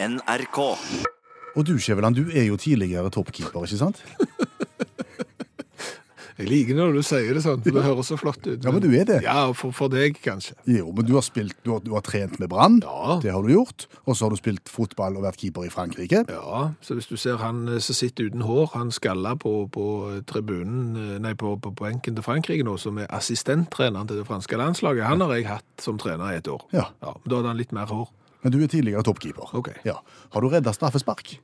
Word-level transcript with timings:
NRK. 0.00 0.58
Og 1.56 1.64
du, 1.66 1.74
Skjæveland, 1.78 2.14
du 2.14 2.28
er 2.30 2.44
jo 2.46 2.56
tidligere 2.56 3.10
toppkeeper, 3.10 3.64
ikke 3.66 3.80
sant? 3.80 4.04
Jeg 6.38 6.46
liker 6.46 6.76
når 6.78 6.92
du 6.94 7.00
sier 7.02 7.34
det 7.34 7.40
sånn, 7.42 7.58
for 7.64 7.74
det 7.74 7.82
høres 7.82 8.08
så 8.12 8.14
flott 8.20 8.44
ut. 8.46 8.62
Ja, 8.62 8.70
men 8.70 8.78
du 8.78 8.92
er 8.94 9.08
det. 9.08 9.16
Ja, 9.24 9.48
for, 9.58 9.74
for 9.74 9.90
deg 9.90 10.20
kanskje. 10.22 10.54
Jo, 10.70 10.92
men 10.94 11.08
du 11.08 11.16
har 11.16 11.24
spilt, 11.26 11.56
du 11.66 11.72
har, 11.74 11.80
du 11.82 11.90
har 11.96 12.04
trent 12.06 12.36
med 12.38 12.46
Brann, 12.52 12.76
Ja. 12.86 13.16
det 13.24 13.32
har 13.34 13.42
du 13.42 13.50
gjort. 13.50 13.88
Og 14.04 14.14
så 14.14 14.28
har 14.28 14.30
du 14.30 14.38
spilt 14.38 14.70
fotball 14.70 15.18
og 15.18 15.24
vært 15.26 15.42
keeper 15.42 15.66
i 15.66 15.72
Frankrike. 15.74 16.20
Ja, 16.30 16.60
så 16.78 16.94
hvis 16.94 17.10
du 17.10 17.16
ser 17.18 17.42
han 17.42 17.64
eh, 17.66 17.80
som 17.82 17.98
sitter 17.98 18.30
uten 18.30 18.46
hår, 18.46 18.70
han 18.76 18.94
skalla 18.94 19.34
på, 19.34 19.56
på 19.74 19.88
tribunen, 20.30 20.92
eh, 20.94 21.16
nei, 21.26 21.34
på, 21.34 21.56
på 21.58 21.74
benken 21.82 22.14
til 22.14 22.22
Frankrike 22.28 22.62
nå, 22.70 22.76
som 22.78 23.02
er 23.02 23.10
assistenttreneren 23.18 24.06
til 24.06 24.22
det 24.22 24.28
franske 24.30 24.62
landslaget, 24.62 25.08
han 25.10 25.26
har 25.26 25.34
jeg 25.34 25.50
hatt 25.50 25.82
som 25.82 25.98
trener 25.98 26.36
i 26.36 26.38
et 26.38 26.54
år. 26.54 26.62
Ja. 26.70 26.86
ja 27.02 27.16
Da 27.26 27.40
hadde 27.42 27.50
han 27.50 27.58
litt 27.58 27.74
mer 27.74 27.90
hår. 27.90 28.06
Men 28.42 28.52
du 28.54 28.58
er 28.62 28.68
tidligere 28.70 29.02
toppkeeper. 29.02 29.54
Ok. 29.58 29.68
Ja. 29.84 29.96
Har 30.32 30.40
du 30.40 30.48
redda 30.48 30.72
straffespark? 30.72 31.38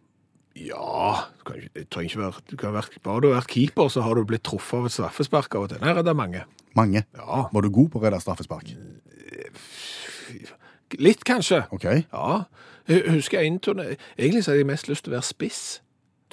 Ja, 0.54 1.24
du 1.38 1.42
kan, 1.44 1.56
ikke- 1.58 1.72
det 1.74 1.88
trenger 1.90 2.10
ikke 2.10 2.20
være, 2.22 2.42
du 2.50 2.56
kan 2.56 2.72
være, 2.72 3.00
bare 3.02 3.20
du 3.20 3.32
har 3.32 3.40
vært 3.40 3.48
keeper, 3.50 3.88
så 3.90 4.02
har 4.02 4.14
du 4.14 4.24
blitt 4.24 4.44
truffet 4.44 4.78
av 4.78 4.84
et 4.86 4.92
straffespark 4.92 5.54
av 5.54 5.62
og 5.62 5.68
til. 5.70 5.78
Det 5.78 6.06
er 6.08 6.14
mange. 6.14 6.44
Mange. 6.76 7.04
Ja, 7.16 7.48
Var 7.52 7.60
du 7.62 7.70
god 7.70 7.88
på 7.90 7.98
å 7.98 8.02
redde 8.04 8.20
straffespark? 8.22 8.70
litt 10.98 11.24
kanskje. 11.24 11.64
OK. 11.72 11.84
Ja, 12.12 12.42
jeg 12.88 13.02
husker 13.10 13.40
en 13.40 13.58
turné, 13.58 13.96
egentlig 14.18 14.44
så 14.44 14.52
hadde 14.52 14.60
jeg 14.62 14.66
mest 14.66 14.88
lyst 14.88 15.04
til 15.04 15.12
å 15.12 15.16
være 15.16 15.26
spiss. 15.26 15.80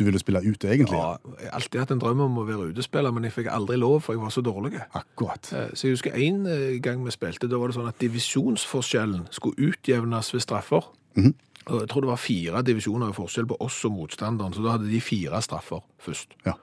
Du 0.01 0.07
ville 0.07 0.19
spille 0.21 0.41
ute, 0.41 0.65
egentlig? 0.71 0.97
Ja, 0.97 1.11
jeg 1.37 1.49
har 1.51 1.59
alltid 1.59 1.79
hatt 1.83 1.91
en 1.93 2.01
drøm 2.01 2.23
om 2.25 2.39
å 2.41 2.45
være 2.47 2.71
utespiller, 2.71 3.13
men 3.13 3.27
jeg 3.27 3.35
fikk 3.35 3.51
aldri 3.53 3.77
lov, 3.77 3.99
for 4.01 4.15
jeg 4.17 4.21
var 4.23 4.33
så 4.33 4.41
dårlig. 4.41 4.79
Akkurat. 4.97 5.51
Eh, 5.53 5.69
Så 5.77 5.87
jeg 5.87 5.93
husker 5.99 6.17
en 6.17 6.45
eh, 6.49 6.79
gang 6.81 7.03
vi 7.05 7.13
spilte, 7.13 7.49
da 7.51 7.59
var 7.61 7.69
det 7.69 7.77
sånn 7.77 7.89
at 7.91 7.99
divisjonsforskjellen 8.01 9.27
skulle 9.35 9.69
utjevnes 9.71 10.33
ved 10.33 10.41
straffer. 10.41 10.89
Mhm. 11.15 11.33
Og 11.69 11.79
jeg 11.83 11.89
tror 11.91 12.01
det 12.01 12.09
var 12.09 12.17
fire 12.17 12.63
divisjoner 12.65 13.11
i 13.11 13.13
forskjell 13.13 13.45
på 13.45 13.55
oss 13.61 13.83
og 13.85 13.91
motstanderen, 13.93 14.53
så 14.53 14.63
da 14.65 14.71
hadde 14.79 14.89
de 14.89 14.99
fire 14.99 15.37
straffer 15.45 15.83
først. 16.01 16.33
Ja. 16.45 16.55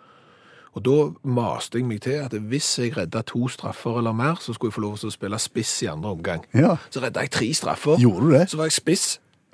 Og 0.74 0.82
da 0.84 0.96
maste 1.24 1.78
jeg 1.78 1.86
meg 1.86 2.00
til 2.02 2.18
at 2.18 2.32
hvis 2.34 2.66
jeg 2.82 2.96
redda 2.96 3.22
to 3.26 3.46
straffer 3.48 3.98
eller 3.98 4.12
mer, 4.12 4.34
så 4.42 4.52
skulle 4.54 4.70
jeg 4.72 4.74
få 4.74 4.82
lov 4.84 4.98
til 4.98 5.08
å 5.08 5.14
spille 5.14 5.38
spiss 5.38 5.82
i 5.82 5.86
andre 5.86 6.10
omgang. 6.10 6.44
Ja. 6.52 6.74
Så 6.90 7.00
redda 7.00 7.20
jeg 7.24 7.30
tre 7.30 7.48
straffer. 7.54 7.96
Gjorde 8.02 8.26
du 8.26 8.34
det? 8.34 8.50
Så 8.50 8.56
var 8.58 8.64
jeg 8.68 8.72
spiss. 8.72 9.06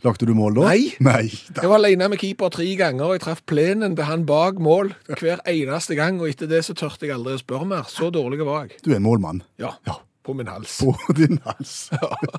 Lagde 0.04 0.26
du 0.28 0.34
mål 0.36 0.58
da? 0.58 0.66
Nei. 0.68 0.92
Nei. 1.00 1.26
Jeg 1.56 1.68
var 1.70 1.78
alene 1.80 2.10
med 2.12 2.18
keeper 2.20 2.50
tre 2.52 2.66
ganger, 2.76 3.06
og 3.06 3.14
jeg 3.16 3.22
traff 3.24 3.40
plenen 3.48 3.94
til 3.96 4.04
han 4.04 4.26
bak 4.28 4.58
mål 4.60 4.90
hver 5.16 5.40
eneste 5.48 5.96
gang, 5.96 6.18
og 6.20 6.28
etter 6.28 6.50
det 6.50 6.60
så 6.66 6.74
tørte 6.76 7.06
jeg 7.08 7.14
aldri 7.16 7.38
å 7.38 7.40
spørre 7.40 7.64
mer. 7.70 7.86
Så 7.88 8.10
dårlig 8.12 8.42
var 8.44 8.66
jeg. 8.66 8.76
Du 8.84 8.90
er 8.92 8.98
en 9.00 9.06
målmann. 9.06 9.40
Ja, 9.58 9.70
Ja. 9.88 9.96
på 10.24 10.32
min 10.36 10.46
hals. 10.48 10.78
På 10.80 10.94
din 11.16 11.38
hals. 11.44 11.90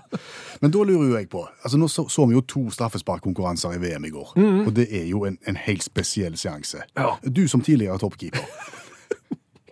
Men 0.61 0.72
da 0.73 0.83
lurer 0.85 1.19
jeg 1.19 1.30
på 1.30 1.44
altså 1.63 1.77
Nå 1.77 1.85
så, 1.89 2.07
så 2.09 2.25
vi 2.25 2.33
jo 2.38 2.41
to 2.41 2.63
straffesparkkonkurranser 2.73 3.75
i 3.75 3.81
VM 3.81 4.05
i 4.05 4.13
går. 4.13 4.31
Og 4.66 4.72
det 4.75 4.88
er 4.89 5.05
jo 5.09 5.25
en, 5.25 5.38
en 5.47 5.57
helt 5.67 5.83
spesiell 5.85 6.38
seanse. 6.38 6.81
Ja. 6.97 7.16
Du 7.25 7.47
som 7.47 7.61
tidligere 7.66 7.97
toppkeeper. 8.02 8.45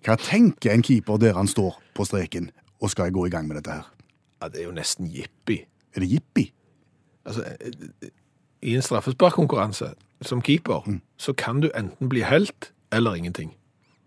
Hva 0.04 0.18
tenker 0.20 0.74
en 0.74 0.84
keeper 0.84 1.18
der 1.22 1.34
han 1.38 1.48
står 1.48 1.78
på 1.96 2.06
streken 2.06 2.50
og 2.84 2.90
skal 2.92 3.08
jeg 3.08 3.16
gå 3.16 3.28
i 3.30 3.32
gang 3.32 3.48
med 3.48 3.62
dette 3.62 3.78
her? 3.78 3.86
Ja, 4.42 4.50
det 4.52 4.60
er 4.62 4.66
jo 4.68 4.74
nesten 4.76 5.08
jippi. 5.14 5.62
Er 5.96 6.04
det 6.04 6.10
jippi? 6.12 6.50
Altså, 7.26 7.44
i 8.64 8.76
en 8.76 8.82
straffesparkkonkurranse 8.82 9.94
som 10.24 10.42
keeper, 10.42 10.86
så 11.18 11.34
kan 11.34 11.60
du 11.64 11.70
enten 11.76 12.10
bli 12.10 12.22
helt 12.24 12.72
eller 12.92 13.16
ingenting. 13.16 13.54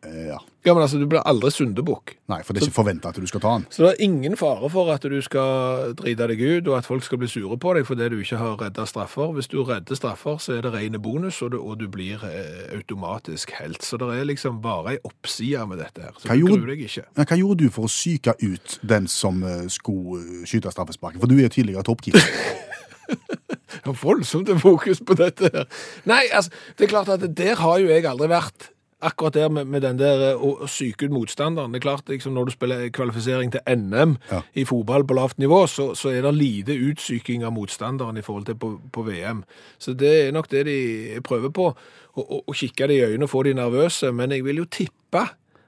Eh, 0.06 0.27
ja. 0.28 0.36
Ja, 0.67 0.75
men 0.75 0.83
altså, 0.83 0.98
du 1.00 1.06
blir 1.09 1.22
aldri 1.27 1.48
syndebukk. 1.50 2.12
Nei, 2.31 2.39
for 2.44 2.53
det 2.55 2.62
er 2.62 2.67
ikke 2.69 2.77
forventa 2.77 3.09
at 3.11 3.17
du 3.20 3.27
skal 3.27 3.41
ta 3.42 3.53
den. 3.56 3.64
Så 3.70 3.83
det 3.84 3.91
er 3.94 4.05
ingen 4.05 4.37
fare 4.39 4.69
for 4.70 4.91
at 4.92 5.03
du 5.03 5.17
skal 5.25 5.94
drite 5.98 6.27
deg 6.31 6.41
ut, 6.42 6.69
og 6.69 6.77
at 6.78 6.87
folk 6.89 7.03
skal 7.06 7.19
bli 7.22 7.28
sure 7.28 7.56
på 7.61 7.72
deg 7.77 7.87
fordi 7.89 8.09
du 8.12 8.17
ikke 8.20 8.39
har 8.41 8.56
redda 8.61 8.84
straffer. 8.87 9.33
Hvis 9.37 9.48
du 9.53 9.59
redder 9.64 9.98
straffer, 9.98 10.39
så 10.42 10.56
er 10.59 10.62
det 10.67 10.72
rene 10.77 11.00
bonus, 11.03 11.41
og 11.42 11.53
du, 11.53 11.59
og 11.61 11.81
du 11.81 11.89
blir 11.92 12.22
eh, 12.28 12.77
automatisk 12.77 13.50
helt. 13.61 13.83
Så 13.84 13.97
det 14.00 14.09
er 14.20 14.28
liksom 14.28 14.61
bare 14.64 14.94
ei 14.97 15.00
oppside 15.05 15.67
med 15.69 15.83
dette 15.83 16.05
her. 16.06 16.12
Så 16.19 16.28
Hva 16.28 16.37
du 16.37 16.44
gjorde- 16.44 16.61
gruer 16.62 16.75
deg 16.75 16.84
ikke. 16.89 17.06
Ja, 17.17 17.25
Hva 17.33 17.41
gjorde 17.42 17.65
du 17.65 17.71
for 17.71 17.88
å 17.88 17.93
psyke 17.93 18.37
ut 18.43 18.78
den 18.82 19.06
som 19.10 19.43
eh, 19.44 19.66
skulle 19.72 20.22
eh, 20.22 20.47
skyte 20.49 20.71
straffesparket? 20.72 21.21
For 21.21 21.26
du 21.32 21.38
er 21.41 21.49
jo 21.49 21.55
tidligere 21.59 21.82
toppkeeper. 21.88 22.22
Det 23.77 23.83
har 23.84 23.97
voldsomt 23.99 24.49
fokus 24.62 25.00
på 25.05 25.15
dette 25.19 25.50
her. 25.53 25.67
Nei, 26.09 26.22
altså, 26.33 26.50
det 26.78 26.87
er 26.87 26.91
klart 26.93 27.09
at 27.12 27.25
der 27.37 27.59
har 27.61 27.78
jo 27.83 27.89
jeg 27.91 28.06
aldri 28.06 28.28
vært. 28.31 28.71
Akkurat 29.05 29.34
der 29.37 29.50
med, 29.53 29.67
med 29.69 29.83
den 29.84 29.99
der 30.00 30.22
eh, 30.31 30.39
å, 30.41 30.53
å 30.65 30.69
psyke 30.71 31.05
ut 31.06 31.12
motstanderen. 31.12 31.75
Det 31.75 31.83
er 31.83 31.84
klart, 31.84 32.06
liksom, 32.09 32.33
Når 32.34 32.49
du 32.49 32.53
spiller 32.55 32.87
kvalifisering 32.97 33.50
til 33.53 33.61
NM 33.69 34.15
Ja. 34.31 34.41
i 34.56 34.65
fotball 34.65 35.05
på 35.06 35.19
lavt 35.19 35.39
nivå, 35.43 35.59
så, 35.69 35.91
så 35.99 36.15
er 36.15 36.22
det 36.25 36.33
lite 36.39 36.72
utsyking 36.89 37.44
av 37.44 37.53
motstanderen 37.59 38.17
i 38.17 38.25
forhold 38.25 38.47
til 38.49 38.56
på, 38.62 38.71
på 38.94 39.05
VM. 39.11 39.43
Så 39.78 39.93
det 39.93 40.15
er 40.28 40.33
nok 40.33 40.49
det 40.50 40.65
de 40.71 40.78
prøver 41.27 41.53
på. 41.53 41.69
Å, 42.17 42.23
å, 42.25 42.41
å 42.49 42.56
kikke 42.56 42.88
det 42.88 42.97
i 42.97 43.05
øynene 43.11 43.28
og 43.28 43.34
få 43.34 43.43
de 43.44 43.53
nervøse. 43.59 44.15
Men 44.17 44.33
jeg 44.33 44.47
vil 44.47 44.62
jo 44.62 44.69
tippe 44.78 45.27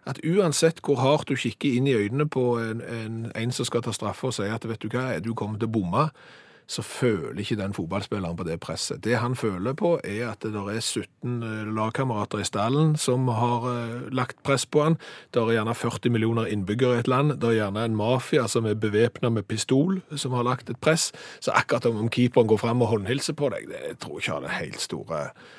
at 0.09 0.23
uansett 0.25 0.81
hvor 0.81 0.97
hardt 1.03 1.29
du 1.29 1.37
kikker 1.37 1.77
inn 1.77 1.87
i 1.91 1.99
øynene 1.99 2.25
på 2.33 2.55
en, 2.63 2.81
en, 2.81 3.17
en 3.37 3.53
som 3.53 3.69
skal 3.69 3.85
ta 3.85 3.93
straffe 3.93 4.31
og 4.31 4.33
sier 4.39 4.55
at 4.57 4.65
vet 4.65 4.81
du 4.81 4.89
hva, 4.95 5.19
du 5.21 5.35
kommer 5.37 5.61
til 5.61 5.69
å 5.69 5.75
bomme, 5.77 6.07
så 6.69 6.83
føler 6.85 7.41
ikke 7.41 7.57
den 7.57 7.73
fotballspilleren 7.73 8.37
på 8.37 8.45
det 8.45 8.59
presset. 8.61 9.01
Det 9.05 9.17
han 9.23 9.37
føler 9.37 9.73
på, 9.79 9.95
er 10.05 10.35
at 10.35 10.45
det 10.45 10.53
er 10.53 10.81
17 10.81 11.73
lagkamerater 11.77 12.43
i 12.43 12.49
stallen 12.49 12.93
som 13.01 13.29
har 13.33 13.65
eh, 13.73 14.09
lagt 14.13 14.43
press 14.45 14.67
på 14.69 14.85
han. 14.85 14.99
Det 15.33 15.41
er 15.41 15.55
gjerne 15.57 15.75
40 15.75 16.13
millioner 16.13 16.51
innbyggere 16.53 16.99
i 16.99 17.05
et 17.05 17.09
land. 17.09 17.39
Det 17.41 17.55
er 17.55 17.61
gjerne 17.63 17.87
en 17.89 17.97
mafia 17.97 18.45
som 18.53 18.69
er 18.69 18.77
bevæpna 18.77 19.33
med 19.33 19.49
pistol, 19.49 20.03
som 20.17 20.37
har 20.37 20.45
lagt 20.45 20.69
et 20.69 20.81
press. 20.81 21.09
Så 21.41 21.57
akkurat 21.57 21.89
om 21.89 22.13
keeperen 22.13 22.51
går 22.53 22.61
fram 22.61 22.85
og 22.85 22.93
håndhilser 22.93 23.39
på 23.39 23.49
deg, 23.55 23.73
det 23.73 23.97
tror 24.03 24.19
jeg 24.19 24.27
ikke 24.27 24.37
har 24.37 24.45
det 24.45 24.59
helt 24.61 24.85
store 24.85 25.23
eh, 25.25 25.57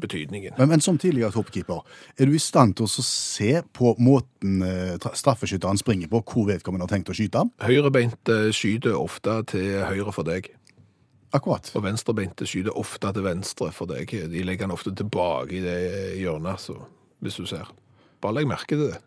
betydningen. 0.00 0.54
Men, 0.58 0.68
men 0.72 0.80
som 0.84 0.98
tidligere 0.98 1.32
toppkeeper, 1.34 1.82
er 2.18 2.26
du 2.30 2.34
i 2.36 2.42
stand 2.42 2.76
til 2.78 2.88
å 2.88 3.04
se 3.06 3.52
på 3.76 3.92
måten 4.02 4.62
eh, 4.66 4.94
tra- 5.02 5.14
straffeskytteren 5.16 5.78
springer 5.80 6.10
på, 6.12 6.22
hvor 6.26 6.48
vedkommende 6.50 6.86
har 6.88 6.94
tenkt 6.94 7.12
å 7.12 7.16
skyte 7.16 7.44
ham? 7.44 7.52
Høyrebeinte 7.62 8.40
skyter 8.56 8.96
ofte 8.98 9.40
til 9.52 9.84
høyre 9.86 10.14
for 10.16 10.26
deg. 10.26 10.50
Akkurat. 11.36 11.68
Og 11.78 11.84
venstrebeinte 11.84 12.46
skyter 12.48 12.74
ofte 12.74 13.12
til 13.14 13.22
venstre 13.22 13.68
for 13.74 13.86
deg. 13.90 14.10
De 14.32 14.42
legger 14.42 14.66
den 14.66 14.74
ofte 14.74 14.90
tilbake 14.98 15.60
i 15.60 15.62
det 15.62 15.76
hjørnet, 16.18 16.58
så, 16.58 16.74
hvis 17.22 17.38
du 17.38 17.46
ser. 17.46 17.70
Bare 18.20 18.40
legg 18.40 18.50
merke 18.50 18.74
til 18.74 18.88
det. 18.90 18.98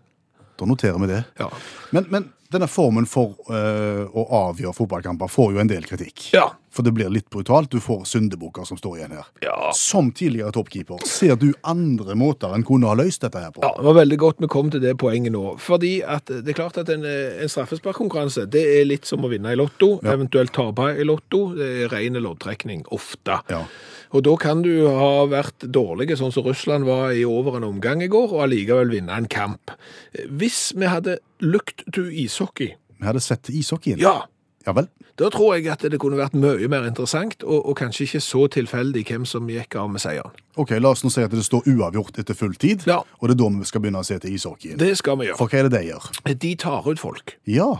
Da 0.55 0.67
noterer 0.69 1.01
vi 1.01 1.09
det. 1.09 1.23
Ja. 1.41 1.49
Men, 1.91 2.07
men 2.13 2.29
denne 2.53 2.69
formen 2.71 3.07
for 3.09 3.35
eh, 3.51 4.03
å 4.07 4.23
avgjøre 4.47 4.75
fotballkamper 4.77 5.31
får 5.33 5.55
jo 5.55 5.61
en 5.63 5.71
del 5.71 5.83
kritikk. 5.89 6.29
Ja. 6.37 6.45
For 6.73 6.81
det 6.81 6.95
blir 6.97 7.11
litt 7.13 7.27
brutalt. 7.29 7.69
Du 7.69 7.77
får 7.79 8.07
syndebukker 8.09 8.65
som 8.65 8.79
står 8.79 8.95
igjen 8.97 9.11
her. 9.13 9.27
Ja. 9.45 9.69
Som 9.77 10.07
tidligere 10.11 10.49
toppkeeper, 10.55 11.03
ser 11.05 11.35
du 11.37 11.51
andre 11.69 12.15
måter 12.17 12.55
en 12.55 12.63
kunne 12.65 12.89
ha 12.89 12.95
løst 12.97 13.21
dette 13.21 13.37
her 13.43 13.51
på? 13.53 13.61
Ja, 13.61 13.69
Det 13.77 13.85
var 13.85 13.93
veldig 13.99 14.17
godt 14.17 14.41
vi 14.41 14.47
kom 14.49 14.71
til 14.73 14.81
det 14.81 14.95
poenget 14.97 15.35
nå. 15.35 15.43
Fordi 15.61 15.91
at 16.01 16.25
det 16.33 16.49
er 16.49 16.57
klart 16.57 16.79
at 16.81 16.89
en, 16.89 17.05
en 17.05 17.51
straffesparkkonkurranse 17.53 18.47
det 18.49 18.63
er 18.79 18.87
litt 18.89 19.05
som 19.05 19.21
å 19.21 19.29
vinne 19.29 19.53
i 19.53 19.59
lotto, 19.59 19.99
Ja. 20.01 20.15
eventuelt 20.17 20.51
tape 20.55 20.89
i 20.97 21.03
lotto. 21.05 21.53
Det 21.55 21.69
er 21.85 21.93
ren 21.93 22.17
loddtrekning, 22.25 22.85
ofte. 22.91 23.37
Ja. 23.53 23.63
Og 24.13 24.23
da 24.25 24.35
kan 24.37 24.61
du 24.65 24.87
ha 24.89 25.25
vært 25.29 25.65
dårlig, 25.73 26.09
sånn 26.17 26.33
som 26.33 26.43
Russland 26.45 26.85
var 26.85 27.11
i 27.13 27.23
over 27.25 27.57
en 27.57 27.63
omgang 27.69 28.01
i 28.01 28.07
går, 28.09 28.33
og 28.33 28.43
allikevel 28.47 28.89
vinne 28.89 29.13
en 29.15 29.25
kamp. 29.29 29.71
Hvis 30.29 30.73
vi 30.77 30.85
hadde 30.89 31.19
looked 31.41 31.85
to 31.93 32.03
ishockey, 32.09 32.73
Vi 32.99 33.05
hadde 33.07 33.19
sett 33.21 33.49
ishockeyen. 33.49 33.97
ja, 33.99 34.23
Ja 34.65 34.71
vel. 34.73 34.87
da 35.19 35.27
tror 35.29 35.55
jeg 35.57 35.67
at 35.67 35.81
det 35.91 35.99
kunne 35.99 36.15
vært 36.17 36.33
mye 36.39 36.67
mer 36.71 36.85
interessant, 36.87 37.43
og, 37.43 37.65
og 37.69 37.75
kanskje 37.77 38.05
ikke 38.07 38.21
så 38.23 38.45
tilfeldig 38.47 39.03
hvem 39.09 39.25
som 39.27 39.47
gikk 39.51 39.75
av 39.75 39.89
med 39.91 39.99
seieren. 40.01 40.31
Ok, 40.55 40.71
La 40.79 40.89
oss 40.95 41.03
nå 41.03 41.11
si 41.11 41.21
at 41.21 41.31
det 41.35 41.43
står 41.43 41.67
uavgjort 41.67 42.19
etter 42.23 42.33
full 42.37 42.55
tid, 42.55 42.85
Ja. 42.87 43.01
og 43.19 43.27
det 43.27 43.35
er 43.35 43.41
da 43.43 43.49
vi 43.59 43.65
skal 43.65 43.81
begynne 43.83 43.99
å 43.99 44.07
se 44.07 44.19
til 44.23 44.33
ishockeyen. 44.37 44.77
Det 44.79 44.93
skal 44.97 45.17
vi 45.19 45.27
gjøre. 45.27 45.37
For 45.37 45.47
hva 45.51 45.59
er 45.59 45.69
det 45.69 45.75
de 45.79 45.83
gjør? 45.91 46.07
De 46.39 46.55
tar 46.55 46.87
ut 46.87 46.99
folk. 46.99 47.35
Ja. 47.45 47.73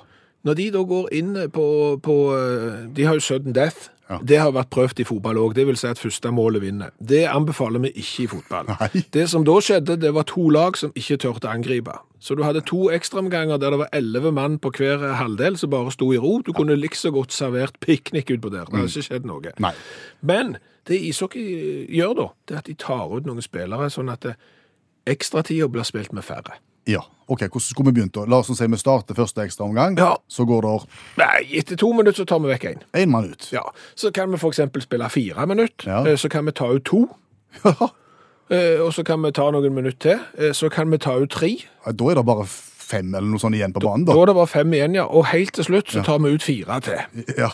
Når 0.43 0.53
de 0.59 0.69
da 0.75 0.83
går 0.83 1.07
inn 1.15 1.33
på, 1.55 1.65
på 2.03 2.15
eh, 2.35 2.87
De 2.93 3.05
har 3.07 3.15
jo 3.15 3.23
sudden 3.23 3.53
death. 3.55 3.89
Ja. 4.13 4.19
Det 4.23 4.39
har 4.39 4.53
vært 4.55 4.69
prøvd 4.73 5.01
i 5.03 5.05
fotball 5.09 5.39
òg. 5.41 5.53
Det 5.57 5.65
vil 5.67 5.77
si 5.79 5.87
at 5.89 5.99
første 6.01 6.31
målet 6.33 6.61
vinner. 6.63 6.93
Det 7.01 7.23
anbefaler 7.29 7.83
vi 7.87 7.91
ikke 8.03 8.23
i 8.23 8.29
fotball. 8.31 8.69
Nei. 8.71 9.03
Det 9.15 9.27
som 9.31 9.45
da 9.47 9.57
skjedde, 9.63 9.97
det 10.01 10.13
var 10.15 10.27
to 10.29 10.47
lag 10.53 10.77
som 10.79 10.93
ikke 10.95 11.17
turte 11.25 11.49
å 11.49 11.53
angripe. 11.53 11.95
Så 12.23 12.37
du 12.39 12.43
hadde 12.45 12.61
to 12.63 12.85
ekstraomganger 12.95 13.59
der 13.59 13.73
det 13.75 13.79
var 13.81 13.89
elleve 13.91 14.31
mann 14.31 14.55
på 14.63 14.71
hver 14.77 15.01
halvdel 15.19 15.57
som 15.59 15.73
bare 15.73 15.91
sto 15.91 16.07
i 16.15 16.19
ro. 16.23 16.37
Du 16.45 16.53
kunne 16.55 16.77
like 16.79 16.95
så 16.95 17.11
godt 17.11 17.33
servert 17.35 17.75
piknik 17.83 18.31
utpå 18.31 18.51
der. 18.53 18.69
Det 18.69 18.79
har 18.79 18.87
ikke 18.87 19.07
skjedd 19.09 19.25
noe. 19.27 19.51
Nei. 19.59 19.73
Men 20.23 20.55
det 20.87 21.01
ishockey 21.09 21.87
gjør 21.91 22.15
da, 22.21 22.27
det 22.47 22.55
er 22.55 22.61
at 22.63 22.69
de 22.71 22.77
tar 22.79 23.11
ut 23.11 23.27
noen 23.27 23.43
spillere, 23.43 23.89
sånn 23.91 24.11
at 24.13 24.21
det- 24.29 24.35
ekstratida 25.07 25.67
blir 25.67 25.83
spilt 25.83 26.13
med 26.15 26.23
færre. 26.23 26.55
Ja. 26.87 27.01
Ok, 27.27 27.39
Hvordan 27.39 27.61
skulle 27.61 27.91
vi 27.91 28.01
begynt? 28.01 28.13
da? 28.13 28.25
La 28.27 28.37
oss 28.43 28.49
si 28.57 28.67
vi 28.67 28.77
starter 28.77 29.15
første 29.15 29.41
ekstraomgang. 29.45 29.95
Ja. 29.97 30.15
Så 30.27 30.43
går 30.45 30.61
det 30.61 30.69
Nei, 31.17 31.45
etter 31.59 31.75
to 31.79 31.93
minutter 31.93 32.23
så 32.23 32.25
tar 32.27 32.39
vi 32.43 32.49
vekk 32.51 32.63
én. 32.73 32.81
én 32.93 33.09
minutt. 33.09 33.47
Ja, 33.53 33.63
så 33.95 34.11
kan 34.11 34.31
vi 34.31 34.37
eksempel 34.51 34.81
spille 34.83 35.07
fire 35.09 35.45
minutter, 35.47 35.87
Ja. 35.87 36.03
eh, 36.05 36.15
så 36.17 36.29
kan 36.29 36.45
vi 36.45 36.51
ta 36.51 36.67
ut 36.73 36.83
to, 36.85 37.07
Ja. 37.63 37.87
og 38.83 38.91
så 38.93 39.03
kan 39.05 39.21
vi 39.23 39.31
ta 39.31 39.49
noen 39.51 39.73
minutter 39.73 39.99
til, 39.99 40.19
eh, 40.47 40.51
så 40.51 40.69
kan 40.69 40.91
vi 40.91 40.97
ta 40.97 41.15
ut 41.15 41.29
tre. 41.31 41.57
Da 41.85 42.09
er 42.09 42.15
det 42.15 42.25
bare 42.25 42.45
fem 42.93 43.09
eller 43.13 43.27
noe 43.33 43.41
sånt 43.41 43.57
igjen 43.57 43.73
på 43.75 43.81
banen, 43.83 44.05
Da 44.07 44.13
da. 44.15 44.25
det 44.29 44.35
bare 44.37 44.51
fem 44.53 44.73
igjen, 44.77 44.95
ja. 45.01 45.05
Og 45.09 45.25
helt 45.33 45.53
til 45.57 45.65
slutt 45.67 45.89
så 45.93 46.03
tar 46.05 46.21
vi 46.23 46.31
ut 46.37 46.45
fire 46.45 46.79
til. 46.85 47.01
Ja, 47.43 47.49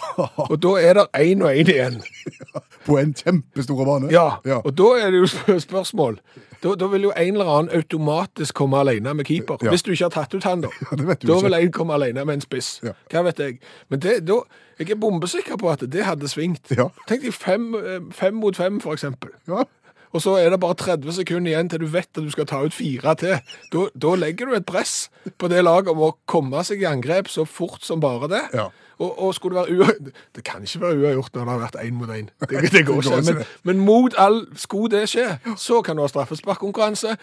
Og 0.50 0.60
da 0.62 0.76
er 0.84 1.00
det 1.00 1.08
én 1.24 1.42
og 1.48 1.56
én 1.56 1.72
igjen. 1.72 2.00
på 2.90 2.98
en 3.00 3.12
kjempestor 3.14 3.84
bane. 3.86 4.12
Ja, 4.14 4.28
ja. 4.48 4.62
og 4.66 4.72
da 4.78 4.92
er 5.00 5.12
det 5.14 5.20
jo 5.24 5.28
sp- 5.30 5.60
spørsmål. 5.66 6.20
Da, 6.64 6.74
da 6.76 6.88
vil 6.92 7.06
jo 7.08 7.12
en 7.16 7.36
eller 7.38 7.48
annen 7.56 7.70
automatisk 7.78 8.56
komme 8.60 8.80
alene 8.82 9.14
med 9.16 9.26
keeper. 9.30 9.58
Ja. 9.64 9.70
Hvis 9.72 9.84
du 9.86 9.92
ikke 9.94 10.10
har 10.10 10.16
tatt 10.16 10.34
ut 10.36 10.44
han, 10.48 10.64
da. 10.66 10.72
det 10.98 11.06
vet 11.08 11.22
du 11.22 11.28
da 11.30 11.38
ikke. 11.38 11.46
vil 11.48 11.58
en 11.60 11.72
komme 11.76 11.96
alene 11.96 12.26
med 12.28 12.40
en 12.40 12.44
spiss. 12.44 12.80
Ja. 12.84 12.96
Hva 13.14 13.24
vet 13.30 13.40
jeg. 13.44 13.60
Men 13.92 14.02
det, 14.04 14.18
da, 14.28 14.40
jeg 14.80 14.92
er 14.92 15.00
bombesikker 15.00 15.60
på 15.60 15.70
at 15.72 15.84
det 15.92 16.04
hadde 16.08 16.28
svingt. 16.32 16.72
Ja. 16.76 16.90
Tenk 17.08 17.24
deg 17.28 17.36
fem, 17.36 17.70
eh, 17.80 18.00
fem 18.16 18.36
mot 18.40 18.56
fem, 18.60 18.80
for 18.84 18.96
eksempel. 18.98 19.32
Ja. 19.48 19.64
Og 20.10 20.24
så 20.24 20.36
er 20.42 20.50
det 20.50 20.60
bare 20.62 20.78
30 20.78 21.14
sekunder 21.20 21.52
igjen 21.52 21.70
til 21.70 21.84
du 21.84 21.90
vet 21.94 22.10
at 22.10 22.24
du 22.26 22.30
skal 22.34 22.48
ta 22.50 22.64
ut 22.66 22.74
fire 22.74 23.16
til. 23.20 23.36
Da, 23.74 23.86
da 23.94 24.14
legger 24.18 24.50
du 24.50 24.56
et 24.58 24.66
press 24.66 25.10
på 25.38 25.50
det 25.52 25.62
laget 25.64 25.92
om 25.94 26.02
å 26.08 26.16
komme 26.30 26.64
seg 26.66 26.82
i 26.82 26.88
angrep 26.90 27.30
så 27.30 27.46
fort 27.46 27.86
som 27.86 28.02
bare 28.02 28.32
det. 28.32 28.46
Ja. 28.58 28.70
Og, 29.00 29.12
og 29.16 29.36
skulle 29.36 29.56
det 29.56 29.70
være 29.70 29.78
uavgjort 29.80 30.18
Det 30.36 30.44
kan 30.44 30.64
ikke 30.66 30.82
være 30.82 30.98
uavgjort 30.98 31.36
når 31.36 31.46
det 31.46 31.52
har 31.54 31.62
vært 31.62 31.78
én 31.84 31.94
mot 31.96 32.10
én. 32.12 32.32
Det, 32.42 32.72
det 32.76 32.86
går 32.88 33.06
ikke 33.06 33.22
Men, 33.34 33.46
men 33.64 33.86
mot 33.86 34.18
all 34.18 34.42
Skulle 34.60 34.98
det 34.98 35.06
skje, 35.14 35.28
så 35.58 35.82
kan 35.82 35.96
du 35.96 36.04
ha 36.04 36.10
straffesparkkonkurranse. 36.12 37.16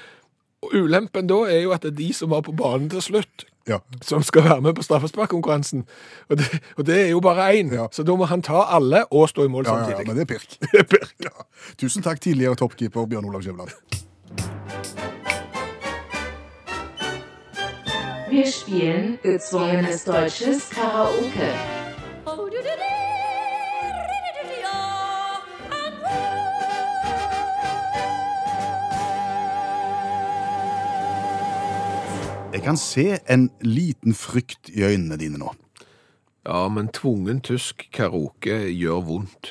Og 0.65 0.73
ulempen 0.75 1.29
da 1.29 1.43
er 1.51 1.67
jo 1.67 1.75
at 1.77 1.85
det 1.85 1.93
er 1.93 2.01
de 2.01 2.09
som 2.17 2.33
var 2.33 2.47
på 2.47 2.55
banen 2.57 2.89
til 2.91 3.03
slutt, 3.05 3.45
Ja. 3.69 3.79
som 4.03 4.23
skal 4.23 4.45
være 4.45 4.61
med 4.61 4.75
på 4.75 4.83
straffesparkkonkurransen. 4.83 5.85
Og 6.31 6.39
det, 6.39 6.47
og 6.77 6.87
det 6.87 7.01
er 7.01 7.09
jo 7.11 7.21
bare 7.21 7.51
én. 7.55 7.75
Ja. 7.75 7.87
Så 7.93 8.03
da 8.03 8.15
må 8.17 8.25
han 8.25 8.43
ta 8.43 8.63
alle 8.71 9.05
og 9.11 9.29
stå 9.29 9.45
i 9.45 9.49
mål 9.49 9.65
Ja, 9.67 9.79
ja, 9.79 9.89
ja, 9.91 10.05
men 10.07 10.17
det 10.17 10.23
er 10.31 10.35
pirk. 10.35 10.59
Det 10.73 10.79
er 10.81 10.85
pirk. 10.85 11.15
Ja. 11.25 11.35
Tusen 11.79 12.03
takk, 12.03 12.21
tidligere 12.21 12.55
toppkeeper 12.55 13.07
Bjørn 13.07 13.25
Olav 13.25 13.43
Skjæveland. 13.43 13.71
Wir 18.31 18.51
spielen 18.51 19.19
gezwungenes 19.23 20.05
deutsches 20.05 20.69
Karaoke. 20.75 21.51
Jeg 32.57 32.63
kan 32.65 32.77
se 32.77 33.19
en 33.29 33.51
liten 33.61 34.15
frykt 34.15 34.71
i 34.73 34.83
øynene 34.83 35.17
dine 35.17 35.39
nå. 35.39 35.51
Ja, 36.49 36.69
men 36.69 36.89
tvungen 36.89 37.41
tysk 37.41 37.89
karaoke 37.93 38.73
gjør 38.73 39.03
vondt. 39.05 39.51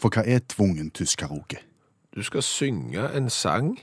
For 0.00 0.08
hva 0.08 0.24
er 0.24 0.40
tvungen 0.48 0.88
tysk 0.96 1.18
karaoke? 1.18 1.58
Du 2.16 2.22
skal 2.24 2.42
synge 2.42 3.04
en 3.12 3.28
sang 3.30 3.76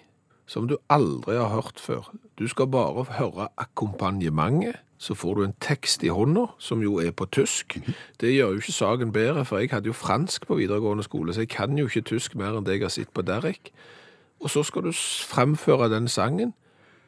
som 0.49 0.65
du 0.67 0.79
aldri 0.89 1.35
har 1.37 1.51
hørt 1.53 1.77
før. 1.77 2.09
Du 2.39 2.47
skal 2.47 2.71
bare 2.73 3.05
høre 3.19 3.47
akkompagnementet, 3.57 4.81
så 4.97 5.13
får 5.13 5.33
du 5.35 5.43
en 5.43 5.55
tekst 5.61 6.03
i 6.03 6.09
hånda, 6.09 6.47
som 6.57 6.81
jo 6.81 6.97
er 6.97 7.11
på 7.11 7.29
tysk. 7.29 7.77
Det 8.21 8.33
gjør 8.33 8.57
jo 8.57 8.63
ikke 8.65 8.77
saken 8.79 9.13
bedre, 9.13 9.45
for 9.45 9.61
jeg 9.61 9.69
hadde 9.71 9.93
jo 9.93 9.93
fransk 9.93 10.47
på 10.47 10.57
videregående 10.57 11.03
skole, 11.03 11.33
så 11.33 11.45
jeg 11.45 11.53
kan 11.53 11.77
jo 11.77 11.85
ikke 11.85 12.01
tysk 12.15 12.35
mer 12.35 12.57
enn 12.57 12.65
det 12.65 12.79
jeg 12.79 12.87
har 12.87 12.97
sett 12.97 13.13
på 13.13 13.21
Derrick. 13.21 13.69
Og 14.41 14.49
så 14.49 14.65
skal 14.65 14.89
du 14.89 14.91
fremføre 15.29 15.93
den 15.93 16.07
sangen 16.07 16.57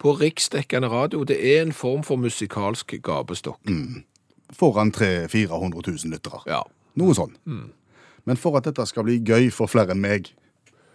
på 0.01 0.13
riksdekkende 0.19 0.89
radio. 0.91 1.23
Det 1.23 1.37
er 1.39 1.61
en 1.65 1.73
form 1.73 2.03
for 2.03 2.15
musikalsk 2.21 2.95
gabestokk. 3.03 3.59
Foran 4.53 4.91
300 4.91 5.27
400 5.31 5.81
000 5.87 6.11
lyttere. 6.13 6.41
Ja. 6.49 6.61
Noe 6.95 7.15
sånn. 7.17 7.33
Men 8.25 8.37
for 8.41 8.57
at 8.57 8.65
dette 8.69 8.85
skal 8.89 9.03
bli 9.07 9.19
gøy 9.25 9.49
for 9.53 9.67
flere 9.69 9.91
enn 9.95 10.01
meg, 10.01 10.31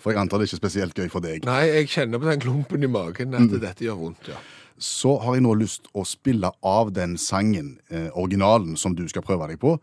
for 0.01 0.13
jeg 0.15 0.21
antar 0.23 0.41
det 0.41 0.47
er 0.49 0.53
ikke 0.55 0.63
spesielt 0.63 0.97
gøy 0.97 1.11
for 1.13 1.21
deg, 1.21 1.45
Nei, 1.45 1.67
jeg 1.69 1.91
kjenner 1.93 2.19
på 2.23 2.31
den 2.31 2.41
klumpen 2.41 2.83
i 2.87 2.89
magen 2.91 3.35
at 3.37 3.53
dette 3.61 3.85
gjør 3.85 3.99
vondt, 4.01 4.31
ja. 4.33 4.39
så 4.81 5.19
har 5.21 5.37
jeg 5.37 5.45
nå 5.45 5.53
lyst 5.61 5.91
å 5.93 6.07
spille 6.09 6.51
av 6.65 6.93
den 6.97 7.19
sangen, 7.21 7.75
eh, 7.91 8.09
originalen, 8.15 8.79
som 8.81 8.95
du 8.97 9.05
skal 9.13 9.23
prøve 9.27 9.51
deg 9.53 9.61
på, 9.61 9.75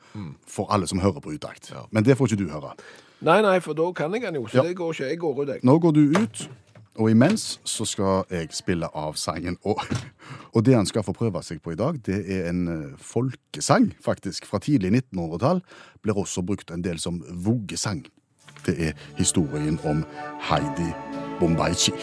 for 0.50 0.74
alle 0.74 0.88
som 0.90 1.00
hører 1.04 1.22
på 1.22 1.36
utakt. 1.38 1.70
Ja. 1.72 1.86
Men 1.92 2.04
det 2.08 2.18
får 2.18 2.32
ikke 2.34 2.42
du 2.42 2.50
høre. 2.50 2.74
Nei, 3.22 3.40
nei, 3.46 3.60
for 3.62 3.78
da 3.78 3.86
kan 3.98 4.14
jeg 4.14 4.22
den 4.26 4.36
jo, 4.42 4.48
så 4.48 4.58
Ja. 4.58 4.64
det 4.64 4.76
går 4.78 4.94
ikke. 4.94 5.08
Jeg 5.10 5.20
går 5.20 5.42
ut, 5.42 5.48
jeg. 5.50 5.64
Nå 5.64 5.78
går 5.80 5.94
du 5.94 6.04
ut, 6.18 6.50
og 6.98 7.12
imens 7.12 7.60
så 7.68 7.86
skal 7.86 8.26
jeg 8.34 8.50
spille 8.56 8.90
av 8.98 9.18
sangen. 9.20 9.58
Og, 9.64 9.82
og 10.56 10.66
det 10.66 10.76
han 10.76 10.90
skal 10.90 11.06
få 11.06 11.16
prøve 11.18 11.44
seg 11.46 11.62
på 11.62 11.76
i 11.76 11.80
dag, 11.80 12.00
det 12.06 12.20
er 12.26 12.50
en 12.50 12.64
eh, 12.74 12.98
folkesang, 12.98 13.92
faktisk. 14.04 14.50
Fra 14.50 14.62
tidlig 14.64 14.92
1900-tall 14.96 15.62
blir 16.02 16.18
også 16.18 16.46
brukt 16.46 16.74
en 16.74 16.86
del 16.86 17.00
som 17.02 17.22
voggesang. 17.46 18.06
Det 18.66 18.76
er 18.90 18.98
historien 19.20 19.78
om 19.86 20.04
Heidi 20.50 20.92
Bombaichi. 21.40 21.94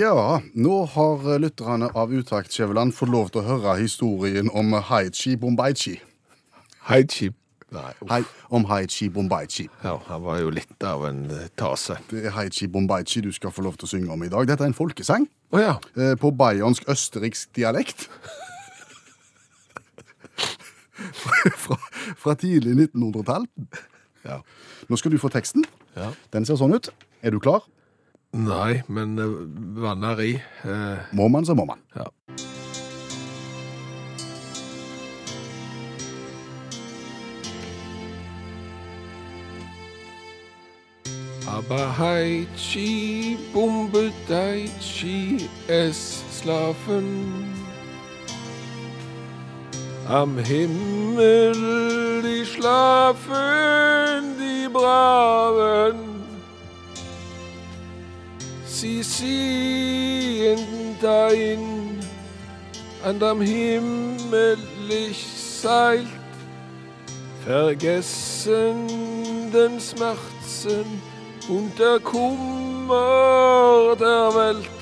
Ja, 0.00 0.40
nå 0.54 0.76
har 0.94 1.24
lytterne 1.42 1.88
av 1.98 2.12
Utakt 2.14 2.54
Skjæveland 2.54 2.94
fått 2.96 3.10
lov 3.12 3.28
til 3.34 3.42
å 3.42 3.48
høre 3.48 3.74
historien 3.82 4.48
om 4.56 4.72
Haichi 4.86 5.34
Bombaichi. 5.40 5.96
Haichi. 6.88 7.30
Nei. 7.74 7.90
Hei, 8.10 8.20
om 8.54 8.64
Haichi 8.70 9.08
Bombaichi. 9.14 9.66
Ja, 9.84 9.96
han 10.08 10.22
var 10.24 10.40
jo 10.40 10.50
litt 10.54 10.82
av 10.86 11.04
en 11.06 11.20
eh, 11.30 11.50
tase. 11.58 11.98
Det 12.10 12.24
er 12.26 12.32
Haichi 12.34 12.66
Bombaichi 12.72 13.20
du 13.22 13.28
skal 13.34 13.52
få 13.54 13.62
lov 13.66 13.76
til 13.78 13.86
å 13.86 13.90
synge 13.92 14.14
om 14.14 14.24
i 14.26 14.30
dag. 14.32 14.48
Dette 14.50 14.64
er 14.66 14.72
en 14.72 14.78
folkesang 14.78 15.26
Oh, 15.52 15.58
ja. 15.60 15.76
eh, 15.98 16.14
på 16.18 16.30
bayernsk 16.38 16.86
østerriksk 16.90 17.50
dialekt. 17.58 18.06
fra, 21.62 21.76
fra 22.18 22.34
tidlig 22.38 22.74
1900-tall. 22.88 23.46
ja. 24.26 24.40
Nå 24.90 24.98
skal 24.98 25.12
du 25.14 25.18
få 25.22 25.30
teksten. 25.30 25.62
Ja. 25.98 26.08
Den 26.34 26.46
ser 26.48 26.58
sånn 26.58 26.74
ut. 26.74 26.90
Er 27.22 27.34
du 27.34 27.38
klar? 27.42 27.62
Nei, 28.32 28.82
men 28.86 29.18
uh, 29.18 29.32
vanner 29.82 30.20
i. 30.22 30.34
eh, 30.64 30.98
Må 31.12 31.28
man, 31.28 31.44
så 31.44 31.54
må 31.54 31.64
man. 31.64 31.78
ja. 31.96 32.06
Aber 41.46 41.98
Haichi, 41.98 43.36
Bumbedaichi, 43.52 45.48
es 45.68 46.22
schlafen. 46.40 47.44
Am 50.08 50.38
Himmel 50.38 51.54
die 52.22 52.44
schlafen, 52.44 54.36
die 54.38 54.68
Braven. 54.68 56.19
Sie 58.80 59.02
ziehen 59.02 60.58
dahin, 61.02 62.00
an 63.04 63.22
am 63.22 63.42
Himmel 63.42 64.56
seilt, 65.60 66.08
vergessen 67.44 68.88
den 69.52 69.78
Schmerzen 69.78 70.86
und 71.46 71.78
der 71.78 72.00
Kummer 72.00 73.94
der 74.00 74.34
Welt. 74.34 74.80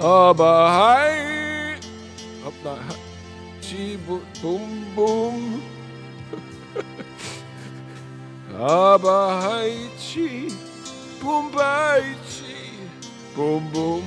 Aber 0.00 0.72
hei, 0.72 1.76
nein, 2.64 2.80
hei, 2.88 2.96
chi, 3.60 3.96
bu, 4.04 4.18
bum, 4.42 4.84
bum. 4.96 5.62
Aber 8.58 9.42
hei, 9.44 9.74
chi, 9.96 10.48
bum, 11.20 11.52
bei, 11.52 12.02
chi, 12.28 12.45
bum, 13.36 13.68
bom. 13.74 14.02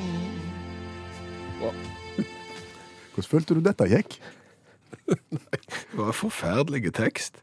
Hvordan 3.13 3.29
følte 3.29 3.57
du 3.57 3.61
dette 3.63 3.85
gikk? 3.91 4.17
Det 5.09 5.97
var 5.97 6.15
forferdelig 6.15 6.93
tekst. 6.97 7.41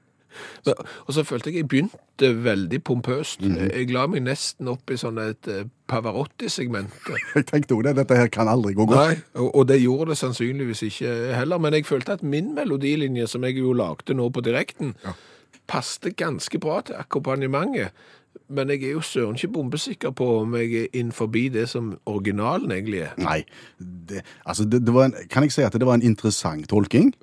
Og 1.06 1.14
så 1.14 1.22
følte 1.24 1.50
jeg 1.50 1.62
jeg 1.62 1.68
begynte 1.68 2.30
veldig 2.44 2.82
pompøst. 2.84 3.40
Mhm. 3.40 3.70
Jeg 3.70 3.90
la 3.94 4.06
meg 4.06 4.24
nesten 4.26 4.68
opp 4.68 4.90
i 4.90 4.98
sånn 5.00 5.20
et 5.22 5.48
eh, 5.48 5.64
Pavarotti-segment. 5.88 6.90
Jeg 7.36 7.46
tenkte 7.46 7.76
jo 7.76 7.82
det, 7.86 7.94
dette 7.96 8.16
her 8.18 8.28
kan 8.32 8.48
aldri 8.50 8.74
gå 8.74 8.88
godt. 8.90 8.98
Nei, 8.98 9.20
og, 9.38 9.54
og 9.54 9.68
det 9.70 9.78
gjorde 9.80 10.10
det 10.10 10.18
sannsynligvis 10.18 10.82
ikke 10.88 11.12
heller. 11.36 11.62
Men 11.62 11.76
jeg 11.78 11.86
følte 11.86 12.16
at 12.18 12.24
min 12.26 12.54
melodilinje, 12.56 13.28
som 13.30 13.44
jeg 13.46 13.60
jo 13.60 13.72
lagde 13.76 14.16
nå 14.18 14.26
på 14.34 14.42
direkten, 14.42 14.96
passte 15.70 16.10
ganske 16.10 16.58
bra 16.58 16.80
til 16.82 16.98
akkompagnementet. 16.98 17.94
Men 18.48 18.70
jeg 18.70 18.84
er 18.86 18.94
jo 18.94 19.02
søren 19.02 19.38
ikke 19.38 19.54
bombesikker 19.56 20.12
på 20.14 20.26
om 20.40 20.54
jeg 20.54 20.84
er 20.84 20.90
innenfor 20.92 21.30
det 21.32 21.68
som 21.68 21.96
originalen 22.06 22.70
egentlig 22.70 23.00
er. 23.08 23.14
Nei, 23.18 23.40
det, 23.78 24.22
altså 24.44 24.64
det, 24.64 24.84
det 24.86 24.94
var 24.94 25.08
en, 25.08 25.16
kan 25.30 25.42
jeg 25.42 25.52
si 25.52 25.62
at 25.66 25.72
det 25.72 25.86
var 25.86 25.98
en 25.98 26.06
interessant 26.06 26.68
tolking? 26.70 27.14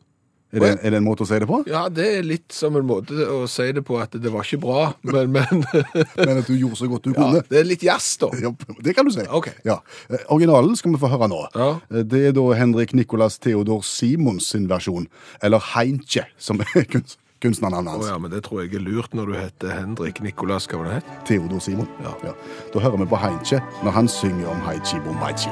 Er 0.53 0.59
det, 0.59 0.69
er 0.85 0.93
det 0.93 0.97
en 0.99 1.05
måte 1.05 1.25
å 1.25 1.27
si 1.27 1.37
det 1.41 1.47
på? 1.49 1.63
Ja, 1.65 1.87
det 1.89 2.03
er 2.19 2.25
litt 2.27 2.53
som 2.53 2.75
en 2.77 2.85
måte 2.85 3.15
å 3.25 3.39
si 3.49 3.65
det 3.73 3.81
på 3.87 3.97
at 3.97 4.13
det 4.21 4.29
var 4.29 4.45
ikke 4.45 4.59
bra, 4.61 4.83
men, 5.09 5.31
men 5.33 5.63
Men 6.19 6.41
at 6.43 6.45
du 6.45 6.53
gjorde 6.53 6.77
så 6.77 6.89
godt 6.91 7.07
du 7.07 7.13
ja, 7.15 7.15
kunne? 7.17 7.41
det 7.49 7.57
er 7.63 7.65
litt 7.65 7.85
jazz, 7.85 8.11
da. 8.21 8.29
Ja, 8.37 8.51
det 8.85 8.93
kan 8.93 9.09
du 9.09 9.13
si. 9.15 9.25
Ok. 9.33 9.49
Ja. 9.65 9.79
Originalen 10.27 10.77
skal 10.77 10.93
vi 10.93 11.01
få 11.01 11.09
høre 11.09 11.31
nå. 11.31 11.41
Ja. 11.57 11.71
Det 12.05 12.21
er 12.29 12.37
da 12.37 12.45
Henrik 12.59 12.93
Nicolas 12.93 13.39
Theodor 13.41 13.81
Simons 13.87 14.51
sin 14.53 14.69
versjon, 14.69 15.09
eller 15.41 15.63
Heinche, 15.73 16.27
som 16.37 16.61
er 16.67 16.85
kunst, 16.85 17.17
kunstnernavnet 17.43 17.93
Å 17.93 18.01
Oh, 18.01 18.07
ja, 18.07 18.17
men 18.21 18.31
det 18.31 18.43
tror 18.47 18.63
jeg 18.63 18.73
er 18.77 18.83
lurt 18.83 19.13
når 19.17 19.25
du 19.31 19.35
heter 19.37 19.75
Henrik 19.75 20.21
Nikolas. 20.23 20.67
hva 20.67 20.77
var 20.79 20.85
det 20.89 20.95
het? 21.01 21.05
Theodor 21.27 21.59
Simon. 21.59 21.87
Ja. 22.03 22.33
Da 22.73 22.79
hører 22.79 22.97
vi 23.03 23.05
på 23.11 23.19
Heinche 23.19 23.61
når 23.83 23.91
han 23.91 24.07
synger 24.07 24.47
om 24.51 24.59
Haichi 24.67 24.99
Bombaichi. 25.03 25.51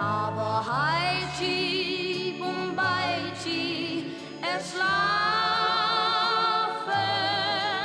Aber 0.00 0.62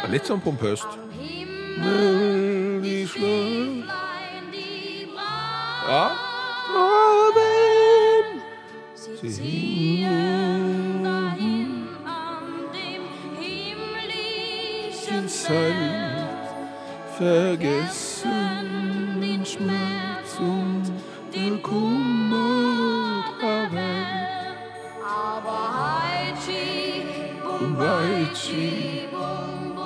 er. 0.07 0.11
Litt 0.11 0.23
sånn 0.29 0.39
pompøst. 0.39 0.87
Ja. 5.87 6.03
Sie 9.19 9.31
ziehen 9.33 10.06
himmlischen 15.27 15.29
Zelt 15.29 15.75
vergessen 17.17 18.31
den 19.21 19.45
Schmerz 19.45 20.39
und 20.39 20.83
der 21.33 21.57
Kummer 21.61 23.23
der 23.41 23.71
Welt. 23.71 24.57
Aber 25.03 25.73
Haiti, 25.77 27.03
Bombaichi, 27.43 29.07
Bum 29.11 29.75
Bum. 29.75 29.83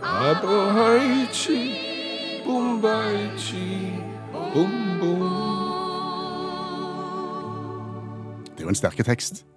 aber 0.00 0.74
Haiti, 0.74 1.62
Bombaichi, 2.44 3.98
bum 4.52 4.98
bum. 5.00 5.22
Det 8.54 8.60
er 8.60 8.62
jo 8.62 8.68
en 8.68 8.74
sterke 8.74 9.04
tekst. 9.04 9.51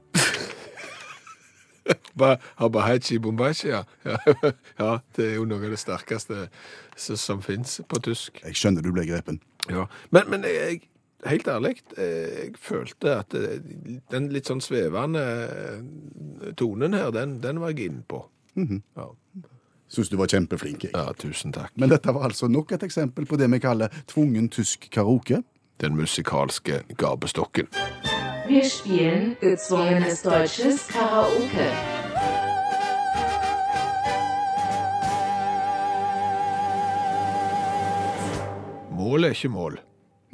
Ba- 2.16 2.38
Aber 2.58 3.00
Bombaichi, 3.20 3.68
ja. 3.68 3.84
ja. 4.06 4.18
Ja, 4.80 5.00
det 5.16 5.26
er 5.32 5.36
jo 5.36 5.46
noe 5.46 5.64
av 5.66 5.72
det 5.76 5.80
sterkeste 5.80 6.48
som, 6.96 7.42
fins 7.42 7.82
på 7.88 8.00
tysk. 8.00 8.42
Jeg 8.44 8.56
skjønner 8.56 8.82
du 8.82 8.92
ble 8.92 9.06
grepen. 9.06 9.42
Ja, 9.70 9.88
men, 10.12 10.30
men 10.30 10.44
jeg, 10.44 10.82
helt 11.26 11.48
ærlig, 11.48 11.76
eh, 11.98 12.46
jeg 12.46 12.56
følte 12.62 13.18
at 13.20 13.36
eh, 13.36 13.60
den 14.12 14.30
litt 14.34 14.48
sånn 14.48 14.64
svevende 14.64 15.24
eh, 15.46 16.54
tonen 16.58 16.94
her, 16.96 17.12
den, 17.16 17.40
den 17.44 17.60
var 17.64 17.76
jeg 17.76 17.92
inne 17.92 18.06
på. 18.08 18.26
ja. 18.56 19.12
Syns 19.88 20.10
du 20.10 20.16
var 20.18 20.28
kjempeflink. 20.28 20.88
Jeg. 20.88 20.96
ja, 20.96 21.12
tusen 21.14 21.54
takk. 21.54 21.70
Men 21.78 21.92
dette 21.94 22.10
var 22.12 22.26
altså 22.26 22.50
nok 22.50 22.72
et 22.74 22.84
eksempel 22.88 23.28
på 23.30 23.38
det 23.38 23.52
vi 23.54 23.60
kaller 23.62 23.94
tvungen 24.10 24.50
tysk 24.50 24.90
karaoke. 24.92 25.44
Den 25.84 25.96
musikalske 25.96 26.82
gabestokken. 26.98 27.70
Wir 28.48 28.64
spielen 28.70 29.36
gezwungenes 29.42 30.22
deutsches 30.22 30.88
Karaoke. 30.88 31.95
Mål 39.06 39.30
er 39.30 39.36
ikke 39.38 39.52
mål. 39.54 39.78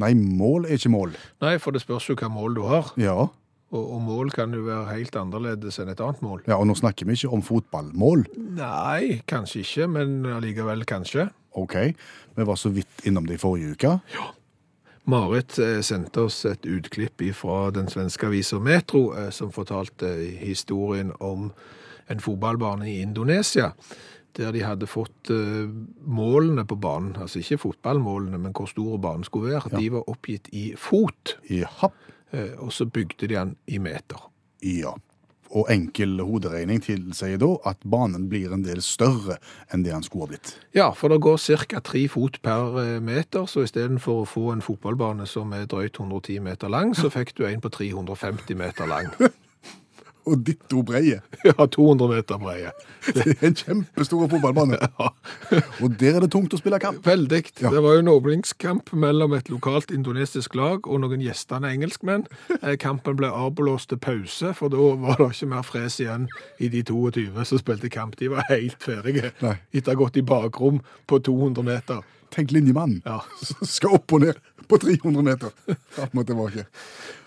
Nei, 0.02 0.14
mål 0.16 0.66
er 0.70 0.80
ikke 0.80 0.90
mål. 0.94 1.14
Nei, 1.44 1.58
for 1.62 1.76
det 1.76 1.84
spørs 1.84 2.08
jo 2.10 2.16
hva 2.18 2.30
mål 2.32 2.56
du 2.58 2.66
har. 2.72 2.92
Ja, 2.98 3.28
Og, 3.72 3.84
og 3.96 4.02
mål 4.04 4.32
kan 4.36 4.52
jo 4.52 4.66
være 4.66 4.90
helt 4.98 5.16
annerledes 5.16 5.78
enn 5.80 5.88
et 5.94 6.02
annet 6.04 6.20
mål. 6.26 6.42
ja 6.48 6.58
og 6.60 6.66
nå 6.68 6.74
snakker 6.76 7.08
vi 7.08 7.14
ikke 7.16 7.30
om 7.32 7.44
fotballmål. 7.46 8.26
Nei, 8.58 9.22
kanskje 9.32 9.62
ikke, 9.64 9.86
men 9.88 10.26
allikevel 10.28 10.84
kanskje. 10.90 11.30
Ok, 11.56 11.78
vi 12.36 12.48
var 12.50 12.60
så 12.60 12.72
vidt 12.76 13.06
innom 13.08 13.28
det 13.30 13.38
i 13.38 13.40
forrige 13.40 13.76
uke. 13.78 13.94
Marit 15.08 15.56
eh, 15.60 15.80
sendte 15.82 16.26
oss 16.28 16.44
et 16.46 16.68
utklipp 16.68 17.24
fra 17.34 17.72
den 17.72 17.88
svenske 17.90 18.28
avisa 18.28 18.60
Metro, 18.60 19.14
eh, 19.18 19.30
som 19.32 19.52
fortalte 19.56 20.12
historien 20.44 21.12
om 21.20 21.50
en 22.12 22.20
fotballbane 22.20 22.90
i 22.92 23.00
Indonesia, 23.02 23.72
der 24.38 24.52
de 24.56 24.64
hadde 24.64 24.88
fått 24.88 25.30
eh, 25.34 25.68
målene 26.08 26.66
på 26.66 26.78
banen, 26.80 27.16
altså 27.20 27.40
ikke 27.42 27.58
fotballmålene, 27.68 28.38
men 28.40 28.54
hvor 28.56 28.70
stor 28.72 28.98
banen 29.04 29.24
skulle 29.28 29.54
være, 29.56 29.74
de 29.78 29.90
var 29.92 30.08
oppgitt 30.12 30.50
i 30.54 30.72
fot, 30.78 31.38
Ja, 31.50 31.90
eh, 32.32 32.54
og 32.60 32.72
så 32.72 32.86
bygde 32.86 33.28
de 33.28 33.36
den 33.36 33.56
i 33.68 33.78
meter. 33.80 34.28
ja. 34.64 34.94
Og 35.52 35.68
enkel 35.68 36.14
hoderegning 36.24 36.80
tilsier 36.80 37.36
da 37.38 37.50
at 37.68 37.82
banen 37.84 38.30
blir 38.32 38.54
en 38.56 38.62
del 38.64 38.80
større 38.80 39.36
enn 39.68 39.84
det 39.84 39.92
han 39.92 40.02
skulle 40.06 40.24
ha 40.24 40.30
blitt. 40.32 40.54
Ja, 40.72 40.86
for 40.96 41.12
det 41.12 41.18
går 41.20 41.36
ca. 41.68 41.82
tre 41.84 42.06
fot 42.08 42.38
per 42.42 42.78
eh, 42.80 43.00
meter, 43.04 43.44
så 43.52 43.66
istedenfor 43.68 44.22
å 44.22 44.30
få 44.32 44.54
en 44.54 44.64
fotballbane 44.64 45.28
som 45.28 45.52
er 45.52 45.66
drøyt 45.68 46.00
110 46.00 46.40
meter 46.40 46.72
lang, 46.72 46.94
så 46.96 47.12
fikk 47.12 47.36
du 47.36 47.44
en 47.50 47.60
på 47.60 47.68
350 47.68 48.56
meter 48.56 48.88
lang. 48.88 49.12
Og 50.26 50.44
ditto 50.46 50.84
breie. 50.86 51.22
Ja, 51.48 51.66
200 51.66 52.08
meter 52.12 52.38
breie. 52.38 52.72
Det 53.16 53.24
er 53.34 53.48
en 53.48 53.56
kjempestor 53.58 54.28
fotballbane. 54.30 54.78
Og 55.84 55.96
der 56.00 56.20
er 56.20 56.26
det 56.26 56.32
tungt 56.36 56.54
å 56.54 56.60
spille 56.60 56.78
kamp. 56.82 57.02
Veldig. 57.06 57.42
Ja. 57.64 57.72
Det 57.74 57.82
var 57.82 57.98
jo 57.98 58.04
en 58.04 58.12
åpningskamp 58.12 58.94
mellom 58.94 59.34
et 59.38 59.50
lokalt 59.50 59.92
indonesisk 59.92 60.56
lag 60.60 60.86
og 60.86 61.02
noen 61.02 61.24
gjestende 61.26 61.72
engelskmenn. 61.74 62.28
Eh, 62.62 62.78
Kampen 62.82 63.18
ble 63.18 63.32
avblåst 63.34 63.90
til 63.90 64.02
pause, 64.02 64.54
for 64.58 64.70
da 64.74 64.92
var 65.02 65.18
det 65.18 65.32
ikke 65.34 65.52
mer 65.56 65.66
fres 65.66 65.98
igjen 66.04 66.30
i 66.62 66.70
de 66.70 66.84
22 66.86 67.46
som 67.50 67.62
spilte 67.62 67.90
kamp. 67.90 68.18
De 68.22 68.30
var 68.32 68.46
helt 68.52 68.78
ferdige 68.84 69.34
etter 69.42 69.88
å 69.88 69.96
ha 69.96 70.00
gått 70.06 70.22
i 70.22 70.26
bakrom 70.26 70.82
på 71.10 71.22
200 71.26 71.66
meter. 71.66 72.06
Tenk 72.32 72.52
linjemannen. 72.56 73.02
Ja. 73.06 73.22
Skal 73.76 73.98
opp 74.00 74.16
og 74.16 74.26
ned 74.26 74.42
på 74.72 74.80
300 74.80 75.24
meter. 75.26 75.78
Fram 75.92 76.22
og 76.24 76.28
tilbake. 76.28 76.68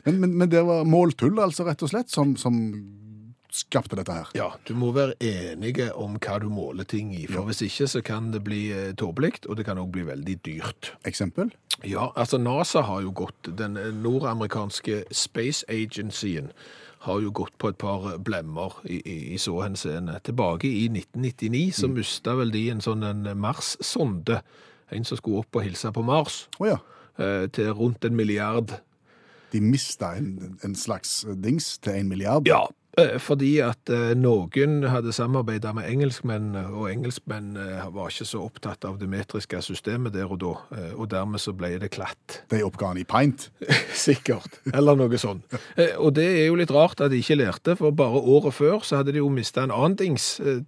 Men, 0.04 0.20
men, 0.20 0.37
men 0.40 0.52
det 0.52 0.64
var 0.64 0.87
måltull, 0.88 1.37
altså, 1.42 1.66
rett 1.68 1.82
og 1.84 1.92
slett, 1.92 2.12
som, 2.12 2.37
som 2.40 2.61
skapte 3.54 3.96
dette 3.99 4.14
her. 4.14 4.30
Ja, 4.34 4.49
du 4.66 4.75
må 4.78 4.90
være 4.94 5.14
enige 5.23 5.90
om 6.00 6.16
hva 6.18 6.38
du 6.42 6.49
måler 6.50 6.87
ting 6.88 7.12
i, 7.14 7.25
for 7.30 7.46
hvis 7.49 7.62
ikke 7.66 7.87
så 7.90 8.02
kan 8.04 8.32
det 8.34 8.42
bli 8.46 8.64
eh, 8.75 8.94
tåpelig, 8.99 9.44
og 9.46 9.58
det 9.58 9.66
kan 9.68 9.78
også 9.78 9.94
bli 9.94 10.06
veldig 10.08 10.38
dyrt. 10.46 10.90
Eksempel? 11.06 11.52
Ja, 11.87 12.11
altså 12.16 12.40
NASA 12.42 12.82
har 12.88 13.04
jo 13.04 13.12
gått, 13.14 13.52
den 13.58 13.78
nordamerikanske 14.02 15.04
Space 15.14 15.66
Agencyen 15.70 16.50
har 17.04 17.20
jo 17.20 17.30
gått 17.37 17.56
på 17.61 17.68
et 17.70 17.78
par 17.78 18.16
blemmer 18.25 18.78
i, 18.88 18.99
i, 18.99 19.16
i 19.37 19.38
så 19.38 19.58
henseende. 19.61 20.16
Tilbake 20.25 20.68
i 20.68 20.87
1999 20.88 21.64
så 21.76 21.90
mista 21.92 22.37
vel 22.38 22.54
de 22.54 22.68
en 22.73 22.84
sånn 22.84 23.04
en 23.06 23.28
Mars-sonde, 23.38 24.40
en 24.94 25.06
som 25.06 25.20
skulle 25.20 25.44
opp 25.44 25.58
og 25.58 25.66
hilse 25.66 25.92
på 25.92 26.04
Mars, 26.06 26.44
oh, 26.58 26.68
ja. 26.68 26.78
eh, 27.18 27.46
til 27.52 27.72
rundt 27.74 28.04
en 28.04 28.16
milliard. 28.16 28.76
De 29.52 29.60
mista 29.62 30.14
en, 30.18 30.58
en 30.64 30.74
slags 30.74 31.22
dings 31.42 31.76
til 31.78 32.00
en 32.00 32.08
milliard. 32.10 32.48
Ja, 32.48 32.64
fordi 33.18 33.56
at 33.64 33.90
eh, 33.90 34.12
noen 34.18 34.84
hadde 34.86 35.12
samarbeidet 35.14 35.72
med 35.74 35.88
engelskmenn, 35.90 36.52
og 36.62 36.86
engelskmenn 36.92 37.56
eh, 37.58 37.86
var 37.94 38.12
ikke 38.12 38.26
så 38.28 38.42
opptatt 38.46 38.84
av 38.86 39.00
det 39.00 39.08
metriske 39.10 39.58
systemet 39.66 40.14
der 40.14 40.30
og 40.30 40.38
da, 40.44 40.52
eh, 40.76 40.92
og 40.94 41.08
dermed 41.10 41.42
så 41.42 41.54
ble 41.56 41.72
det 41.82 41.90
klatt. 41.96 42.40
De 42.52 42.60
oppga 42.66 42.92
han 42.92 43.00
i 43.02 43.06
pint. 43.08 43.48
Sikkert, 44.04 44.60
eller 44.72 44.98
noe 45.00 45.18
sånt. 45.20 45.56
Eh, 45.76 45.96
Og 45.98 46.14
det 46.14 46.26
er 46.28 46.46
jo 46.48 46.58
litt 46.60 46.70
rart 46.74 47.02
at 47.02 47.10
de 47.10 47.18
ikke 47.22 47.38
lærte, 47.40 47.74
for 47.80 47.94
bare 47.96 48.20
året 48.22 48.54
før 48.54 48.84
så 48.86 49.00
hadde 49.00 49.16
de 49.16 49.22
jo 49.22 49.32
mista 49.32 49.64
en 49.66 49.74
annen 49.74 49.98
dings. 49.98 50.28
eh, 50.40 50.62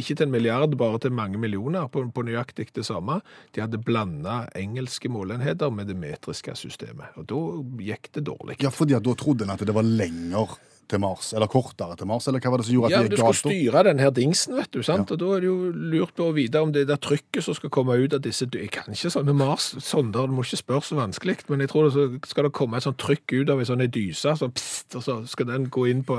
Ikke 0.00 0.16
til 0.16 0.28
en 0.28 0.34
milliard, 0.34 0.76
bare 0.80 1.02
til 1.04 1.12
mange 1.12 1.38
millioner, 1.40 1.88
på, 1.92 2.06
på 2.14 2.24
nøyaktig 2.24 2.70
det 2.76 2.86
samme. 2.88 3.20
De 3.52 3.60
hadde 3.64 3.80
blanda 3.84 4.46
engelske 4.56 5.10
målenheter 5.12 5.70
med 5.74 5.90
det 5.92 5.98
metriske 6.00 6.56
systemet, 6.56 7.12
og 7.20 7.28
da 7.30 7.44
gikk 7.84 8.12
det 8.16 8.24
dårlig. 8.28 8.60
Ja, 8.64 8.72
fordi 8.72 8.96
da 8.96 9.14
trodde 9.18 9.44
en 9.44 9.52
at 9.54 9.60
det 9.66 9.74
var 9.76 9.84
lenger 9.86 10.56
til 10.90 11.00
Mars, 11.02 11.30
eller 11.36 11.50
kortere 11.50 11.96
til 11.98 12.08
Mars, 12.10 12.26
eller 12.30 12.42
hva 12.42 12.52
var 12.54 12.62
det 12.62 12.66
som 12.68 12.76
gjorde 12.76 12.90
at 12.90 12.94
Ja, 12.94 13.02
det 13.04 13.10
gikk 13.10 13.20
galt? 13.20 13.22
Ja, 13.22 13.30
du 13.30 13.38
skal 13.38 13.54
styre 13.54 13.84
den 13.86 14.02
her 14.02 14.10
dingsen, 14.16 14.56
vet 14.58 14.72
du, 14.74 14.82
sant? 14.86 15.14
Og 15.14 15.22
da 15.22 15.30
er 15.36 15.44
det 15.44 15.50
jo 15.50 15.70
lurt 15.94 16.14
på 16.18 16.28
å 16.28 16.34
vite 16.36 16.62
om 16.64 16.74
det 16.74 16.86
der 16.90 17.00
trykket 17.00 17.46
som 17.46 17.56
skal 17.58 17.72
komme 17.74 17.96
ut 18.00 18.16
av 18.16 18.22
disse 18.24 18.48
Jeg 18.50 18.70
kan 18.74 18.90
ikke 18.90 19.12
sånne 19.14 19.36
Mars-sonder, 19.36 20.28
du 20.28 20.36
må 20.36 20.44
ikke 20.46 20.60
spørre 20.62 20.86
så 20.90 20.98
vanskelig, 20.98 21.40
men 21.48 21.64
jeg 21.64 21.72
tror 21.72 21.88
det 21.88 22.28
skal 22.28 22.48
det 22.48 22.54
komme 22.56 22.76
et 22.80 22.86
sånt 22.86 23.00
trykk 23.00 23.40
ut 23.40 23.54
av 23.54 23.62
en 23.62 23.70
sånn 23.72 23.86
dyse, 23.90 24.36
så 24.36 24.50
pst, 24.50 24.98
og 24.98 25.06
så 25.06 25.18
skal 25.30 25.50
den 25.52 25.70
gå 25.72 25.86
inn 25.90 26.04
på 26.06 26.18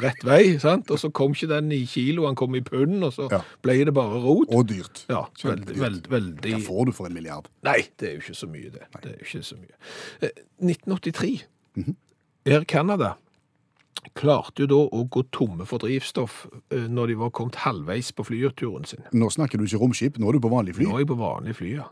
rett 0.00 0.24
vei, 0.26 0.56
sant? 0.62 0.90
Og 0.90 0.98
så 1.00 1.10
kom 1.14 1.34
ikke 1.36 1.50
den 1.50 1.72
i 1.74 1.84
kilo, 1.86 2.26
han 2.28 2.38
kom 2.38 2.54
i 2.56 2.62
pund, 2.64 3.02
og 3.04 3.12
så 3.14 3.28
Ja. 3.30 3.42
ble 3.62 3.84
det 3.84 3.94
bare 3.94 4.20
rot. 4.22 4.48
Og 4.48 4.66
dyrt. 4.66 5.04
Ja, 5.08 5.26
veldig, 5.42 5.76
veldig, 5.78 6.10
veldig 6.10 6.54
Hva 6.54 6.62
får 6.66 6.86
du 6.86 6.92
for 6.92 7.06
en 7.06 7.14
milliard? 7.14 7.48
Nei, 7.62 7.88
det 7.98 8.08
er 8.08 8.12
jo 8.14 8.20
ikke 8.20 8.34
så 8.34 8.48
mye, 8.48 8.70
det. 8.70 8.86
Det 9.02 9.10
er 9.12 9.18
jo 9.18 9.24
ikke 9.24 9.44
så 9.44 9.56
mye. 9.56 10.30
1983 10.60 11.44
mm 11.76 11.84
-hmm. 11.84 11.94
Air 12.46 12.64
Canada 12.64 13.16
klarte 14.14 14.64
jo 14.64 14.66
da 14.70 14.80
å 14.98 15.02
gå 15.08 15.22
tomme 15.32 15.66
for 15.66 15.78
drivstoff 15.82 16.46
eh, 16.70 16.86
når 16.90 17.12
de 17.12 17.14
var 17.24 17.30
kommet 17.30 17.56
halvveis 17.64 18.12
på 18.12 18.26
flyturen 18.28 18.84
sin. 18.88 19.02
Nå 19.12 19.30
snakker 19.32 19.58
du 19.58 19.64
ikke 19.64 19.80
romskip, 19.82 20.18
nå 20.18 20.28
er 20.28 20.38
du 20.38 20.44
på 20.44 20.52
vanlig 20.52 20.76
fly. 20.76 20.84
Nå 20.90 20.96
er 20.98 21.04
jeg 21.06 21.10
på 21.14 21.18
vanlig 21.20 21.56
fly, 21.58 21.74
ja. 21.80 21.88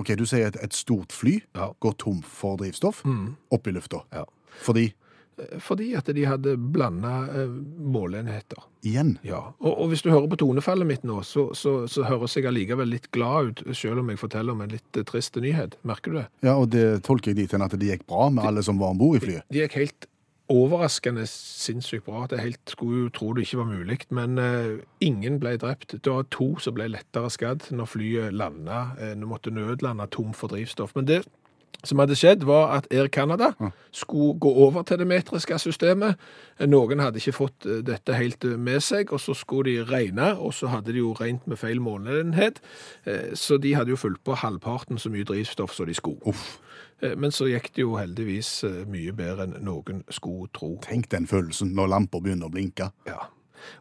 Ok, 0.00 0.14
Du 0.16 0.24
sier 0.24 0.46
at 0.48 0.56
et 0.62 0.72
stort 0.72 1.12
fly 1.12 1.40
Ja. 1.54 1.72
går 1.80 1.96
tom 1.98 2.22
for 2.22 2.56
drivstoff 2.56 3.02
opp 3.50 3.66
i 3.66 3.70
lufta. 3.76 4.04
Ja. 4.14 4.24
Fordi 4.62 4.92
Eh, 5.40 5.58
Fordi 5.62 5.94
at 5.96 6.04
de 6.12 6.24
hadde 6.26 6.56
blanda 6.58 7.22
eh, 7.32 7.48
måleenheter. 7.78 8.58
Igjen. 8.84 9.14
Ja, 9.24 9.52
og, 9.60 9.72
og 9.80 9.88
hvis 9.92 10.02
du 10.04 10.10
hører 10.10 10.28
på 10.28 10.36
tonefallet 10.40 10.86
mitt 10.88 11.04
nå, 11.06 11.20
så, 11.24 11.46
så, 11.56 11.86
så 11.88 12.04
høres 12.08 12.34
jeg 12.36 12.44
allikevel 12.48 12.88
litt 12.92 13.10
glad 13.14 13.50
ut, 13.50 13.62
selv 13.76 14.02
om 14.02 14.10
jeg 14.12 14.20
forteller 14.20 14.52
om 14.56 14.60
en 14.64 14.72
litt 14.74 15.00
trist 15.08 15.36
nyhet. 15.40 15.76
Merker 15.86 16.12
du 16.12 16.18
det? 16.20 16.26
Ja, 16.46 16.56
og 16.60 16.70
det 16.74 16.84
tolker 17.06 17.32
jeg 17.32 17.40
dit 17.42 17.52
hen 17.56 17.64
at 17.64 17.76
det 17.78 17.88
gikk 17.92 18.06
bra 18.10 18.28
med 18.32 18.44
alle 18.50 18.64
som 18.66 18.80
var 18.80 18.92
om 18.94 19.00
bord 19.00 19.16
i 19.20 19.24
flyet. 19.24 19.46
De 19.52 19.62
gikk 19.62 19.78
helt 19.80 20.08
overraskende 20.50 21.24
sinnssykt 21.30 22.04
bra. 22.04 22.26
Det 22.30 22.40
helt, 22.42 22.60
skulle 22.68 23.10
tro 23.14 23.32
det 23.32 23.46
ikke 23.46 23.60
var 23.62 23.70
mulig, 23.70 24.00
men 24.10 24.38
uh, 24.38 24.78
ingen 25.00 25.38
ble 25.40 25.56
drept. 25.62 25.94
Det 26.04 26.12
var 26.12 26.26
to 26.30 26.52
som 26.58 26.74
ble 26.76 26.90
lettere 26.90 27.30
skadd 27.30 27.70
når 27.70 27.92
flyet 27.94 28.34
landa. 28.34 28.88
Uh, 28.98 29.14
måtte 29.26 29.54
nødlande 29.54 30.10
tom 30.10 30.34
for 30.34 30.52
drivstoff. 30.52 30.96
Men 30.98 31.06
det 31.08 31.22
som 31.84 31.98
hadde 32.02 32.16
skjedd, 32.18 32.42
var 32.44 32.74
at 32.76 32.86
Air 32.92 33.08
Canada 33.08 33.52
skulle 33.92 34.34
gå 34.40 34.50
over 34.66 34.82
til 34.84 34.98
det 35.00 35.06
metriske 35.08 35.56
systemet. 35.58 36.18
Eh, 36.58 36.68
Noen 36.68 37.00
hadde 37.00 37.22
ikke 37.22 37.32
fått 37.32 37.64
eh, 37.64 37.80
dette 37.86 38.16
helt 38.18 38.44
eh, 38.44 38.58
med 38.60 38.82
seg, 38.84 39.12
og 39.16 39.20
så 39.22 39.32
skulle 39.34 39.70
de 39.70 39.86
regne, 39.88 40.34
og 40.36 40.52
så 40.54 40.68
hadde 40.74 40.92
de 40.92 41.00
jo 41.00 41.14
regnet 41.16 41.46
med 41.48 41.56
feil 41.56 41.80
måneenhet. 41.80 42.60
Eh, 43.06 43.32
Så 43.34 43.56
de 43.56 43.72
hadde 43.74 43.94
jo 43.94 43.96
fulgt 43.96 44.24
på 44.24 44.36
halvparten 44.36 44.98
så 45.00 45.08
mye 45.08 45.24
drivstoff 45.24 45.72
som 45.72 45.88
de 45.88 45.96
skulle. 45.96 46.20
Uff. 46.28 46.58
Eh, 47.00 47.16
Men 47.16 47.32
så 47.34 47.48
gikk 47.50 47.72
det 47.74 47.84
jo 47.84 47.96
heldigvis 47.98 48.52
eh, 48.68 48.84
mye 48.90 49.12
bedre 49.16 49.48
enn 49.48 49.58
noen 49.66 50.04
skulle 50.12 50.50
tro. 50.56 50.74
Tenk 50.84 51.10
den 51.12 51.28
følelsen 51.30 51.74
når 51.76 51.92
lamper 51.94 52.24
begynner 52.24 52.50
å 52.50 52.54
blinke. 52.54 52.90
Ja. 53.08 53.26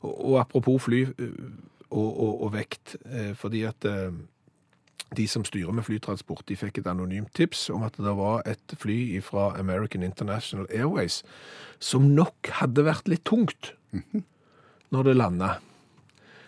Og, 0.02 0.14
og 0.14 0.40
apropos 0.42 0.82
fly 0.88 1.06
eh, 1.08 1.38
og, 1.90 2.10
og, 2.10 2.34
og 2.46 2.52
vekt, 2.54 3.00
fordi 3.34 3.64
at 3.66 3.86
de 5.18 5.24
som 5.26 5.42
styrer 5.42 5.74
med 5.74 5.88
flytransport, 5.88 6.44
de 6.46 6.54
fikk 6.60 6.78
et 6.78 6.90
anonymt 6.92 7.32
tips 7.34 7.64
om 7.74 7.82
at 7.88 7.96
det 7.98 8.14
var 8.14 8.44
et 8.46 8.76
fly 8.78 9.18
fra 9.26 9.48
American 9.58 10.06
International 10.06 10.68
Airways 10.70 11.24
som 11.82 12.12
nok 12.14 12.52
hadde 12.60 12.86
vært 12.86 13.10
litt 13.10 13.26
tungt 13.26 13.72
når 14.94 15.10
det 15.10 15.18
landa. 15.18 15.50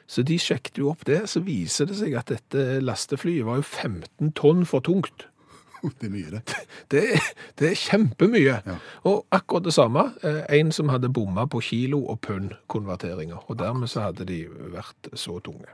Så 0.05 0.21
de 0.27 0.37
sjekket 0.37 0.77
jo 0.77 0.91
opp 0.91 1.07
det, 1.09 1.23
så 1.31 1.41
viser 1.41 1.89
det 1.89 1.97
seg 2.03 2.13
at 2.19 2.29
dette 2.29 2.77
lasteflyet 2.85 3.47
var 3.47 3.63
jo 3.63 3.65
15 3.65 4.35
tonn 4.37 4.61
for 4.69 4.85
tungt. 4.85 5.25
Det 5.81 6.07
er 6.07 6.13
mye, 6.13 6.31
det. 6.31 6.41
Det, 6.91 7.03
det 7.59 7.69
er 7.71 7.75
kjempemye. 7.79 8.57
Ja. 8.67 8.75
Og 9.09 9.25
akkurat 9.33 9.63
det 9.65 9.73
samme, 9.73 10.07
eh, 10.23 10.41
en 10.59 10.71
som 10.71 10.89
hadde 10.93 11.09
bomma 11.13 11.45
på 11.49 11.61
kilo- 11.65 12.05
og 12.11 12.19
pund-konverteringer. 12.21 13.39
Og 13.49 13.57
dermed 13.59 13.87
så 13.89 14.07
hadde 14.09 14.25
de 14.29 14.43
vært 14.75 15.09
så 15.17 15.39
tunge. 15.43 15.65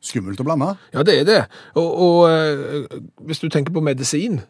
Skummelt 0.00 0.40
å 0.40 0.46
blande. 0.46 0.70
Ja, 0.94 1.02
det 1.02 1.18
er 1.20 1.24
det. 1.28 1.40
Og, 1.74 1.90
og 2.06 2.30
eh, 2.30 3.00
hvis 3.26 3.40
du 3.42 3.48
tenker 3.52 3.72
på 3.76 3.82
medisin, 3.84 4.40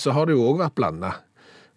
så 0.00 0.14
har 0.16 0.24
det 0.26 0.32
jo 0.32 0.46
òg 0.48 0.62
vært 0.62 0.74
blanda. 0.78 1.10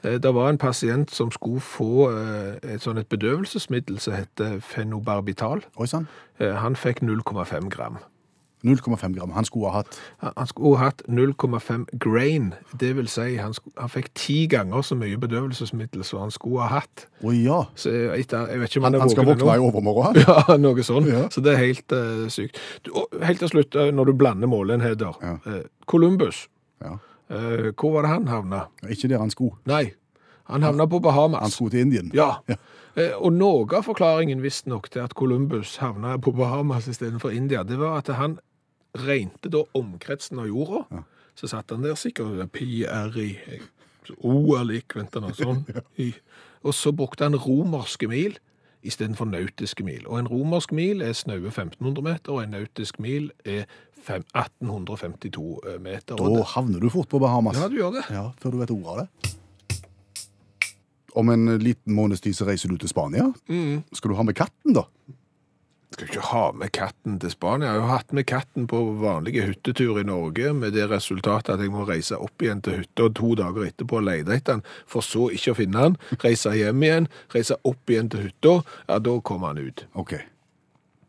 Det 0.02 0.32
var 0.34 0.48
en 0.50 0.58
pasient 0.58 1.12
som 1.14 1.30
skulle 1.32 1.60
få 1.62 2.08
eh, 2.10 2.74
et 2.74 2.82
sånn 2.82 2.98
et 2.98 3.10
bedøvelsesmiddel 3.12 4.00
som 4.02 4.16
heter 4.16 4.56
fenobarbital. 4.66 5.62
Oi 5.78 5.86
sann. 5.92 6.08
Eh, 6.40 6.56
Han 6.64 6.74
fikk 6.80 7.04
0,5 7.06 7.68
gram. 7.70 8.00
0,5 8.64 9.14
gram. 9.16 9.32
Han 9.36 9.46
skulle 9.46 9.70
ha 9.72 9.82
hatt 9.82 9.98
Han 10.38 10.48
skulle 10.48 10.78
ha 10.78 10.90
hatt 10.90 11.02
0,5 11.08 11.86
grain. 12.00 12.54
Det 12.80 12.96
vil 12.96 13.08
si, 13.08 13.36
han, 13.36 13.54
skulle, 13.54 13.74
han 13.78 13.90
fikk 13.90 14.12
ti 14.18 14.48
ganger 14.52 14.82
så 14.86 14.96
mye 14.96 15.18
bedøvelsesmiddel 15.22 16.04
som 16.08 16.26
han 16.26 16.32
skulle 16.32 16.62
ha 16.66 16.82
hatt. 16.82 17.06
Å 17.24 17.34
ja. 17.36 17.62
Så 17.76 17.94
etter, 18.16 18.48
jeg 18.52 18.62
vet 18.64 18.70
ikke 18.74 18.82
om 18.84 18.90
Han, 18.90 18.94
han, 18.94 19.06
han 19.06 19.14
skal 19.14 19.30
våkne 19.30 19.56
i 19.56 19.64
overmorgen. 19.70 20.20
Ja, 20.32 20.58
noe 20.58 20.84
sånt. 20.86 21.10
Ja. 21.12 21.28
Så 21.34 21.42
det 21.44 21.56
er 21.56 21.64
helt 21.64 21.96
uh, 21.96 22.28
sykt. 22.32 22.60
Du, 22.86 22.92
og 23.02 23.24
helt 23.26 23.42
til 23.42 23.50
slutt, 23.52 23.76
eh, 23.76 23.90
når 23.96 24.12
du 24.12 24.14
blander 24.18 24.50
måleenheter. 24.52 25.18
Ja. 25.22 25.38
Uh, 25.46 25.64
Columbus, 25.86 26.48
Ja. 26.82 26.98
Uh, 27.32 27.72
hvor 27.80 27.94
var 27.96 28.04
det 28.04 28.10
han 28.12 28.28
havna? 28.28 28.66
Ikke 28.92 29.08
der 29.08 29.22
han 29.24 29.30
skulle. 29.32 29.56
Nei, 29.70 29.94
han 30.52 30.64
havna 30.68 30.86
på 30.86 31.00
Bahamas. 31.00 31.42
Han 31.46 31.54
skulle 31.54 31.72
til 31.72 31.88
Indien. 31.88 32.12
Ja. 32.14 32.34
Ja. 32.52 32.60
Eh, 33.00 33.14
Og 33.16 33.32
noe 33.32 33.64
av 33.78 33.86
forklaringen 33.88 34.42
visstnok 34.44 34.90
til 34.92 35.06
at 35.06 35.14
Columbus 35.16 35.78
havna 35.80 36.18
på 36.20 36.34
Bahamas 36.36 36.90
istedenfor 36.92 37.32
India, 37.32 37.64
det 37.64 37.78
var 37.80 38.02
at 38.02 38.12
han 38.18 38.38
regnte 38.98 39.52
da 39.52 39.64
omkretsen 39.78 40.40
av 40.42 40.50
jorda. 40.50 41.04
Så 41.36 41.48
satt 41.48 41.72
han 41.72 41.86
der 41.86 41.96
sikkert 41.96 42.52
pi, 42.52 42.84
r, 42.86 43.16
i, 43.18 43.62
o 44.20 44.56
er 44.58 44.66
lik, 44.68 44.96
sånn. 45.38 45.64
I, 46.06 46.12
og 46.62 46.76
så 46.76 46.92
brukte 46.94 47.26
han 47.26 47.38
romerske 47.40 48.10
mil 48.12 48.38
istedenfor 48.84 49.26
nautiske 49.30 49.84
mil. 49.86 50.08
Og 50.08 50.20
en 50.20 50.28
romersk 50.30 50.72
mil 50.74 51.02
er 51.06 51.14
snaue 51.18 51.52
1500 51.52 52.02
meter, 52.06 52.34
og 52.34 52.44
en 52.44 52.56
nautisk 52.56 53.00
mil 53.00 53.30
er 53.46 53.70
5, 54.02 54.26
1852 54.34 55.60
meter. 55.82 56.18
Da 56.18 56.46
havner 56.56 56.82
du 56.82 56.90
fort 56.90 57.10
på 57.10 57.22
Bahamas. 57.22 57.60
ja, 57.60 57.70
du 57.70 57.78
gjør 57.78 58.00
det. 58.00 58.06
Ja, 58.10 58.32
før 58.42 58.56
du 58.56 58.58
vet 58.64 58.74
ordet 58.74 58.88
av 58.88 59.04
det. 59.04 59.36
Om 61.16 61.30
en 61.30 61.58
liten 61.60 61.94
måneds 61.94 62.24
tid 62.24 62.38
så 62.38 62.48
reiser 62.48 62.72
du 62.72 62.78
til 62.80 62.90
Spania. 62.90 63.28
Mm. 63.52 63.84
Skal 63.94 64.14
du 64.14 64.16
ha 64.16 64.24
med 64.24 64.36
katten, 64.36 64.74
da? 64.74 64.88
Skal 65.92 66.08
ikke 66.08 66.28
ha 66.30 66.44
med 66.56 66.72
katten 66.72 67.18
til 67.20 67.34
Spania. 67.34 67.68
Jeg 67.68 67.74
har 67.74 67.82
jo 67.82 67.92
hatt 67.92 68.14
med 68.16 68.26
katten 68.32 68.68
på 68.72 68.80
vanlige 69.02 69.44
hyttetur 69.50 70.00
i 70.00 70.06
Norge, 70.08 70.54
med 70.56 70.72
det 70.78 70.88
resultatet 70.92 71.58
at 71.58 71.64
jeg 71.64 71.74
må 71.74 71.84
reise 71.90 72.16
opp 72.16 72.44
igjen 72.44 72.64
til 72.64 72.80
hytta 72.80 73.10
to 73.20 73.34
dager 73.36 73.68
etterpå 73.68 74.00
og 74.00 74.08
lete 74.08 74.38
etter 74.38 74.62
den, 74.62 74.66
for 74.88 75.04
så 75.04 75.28
ikke 75.36 75.52
å 75.52 75.60
finne 75.60 75.90
den, 75.90 75.98
reise 76.24 76.56
hjem 76.56 76.88
igjen, 76.88 77.10
reise 77.36 77.60
opp 77.68 77.92
igjen 77.92 78.12
til 78.14 78.30
hytta, 78.30 78.62
ja, 78.88 79.02
da 79.04 79.18
kommer 79.20 79.52
han 79.52 79.66
ut. 79.68 79.86
Ok. 80.00 80.16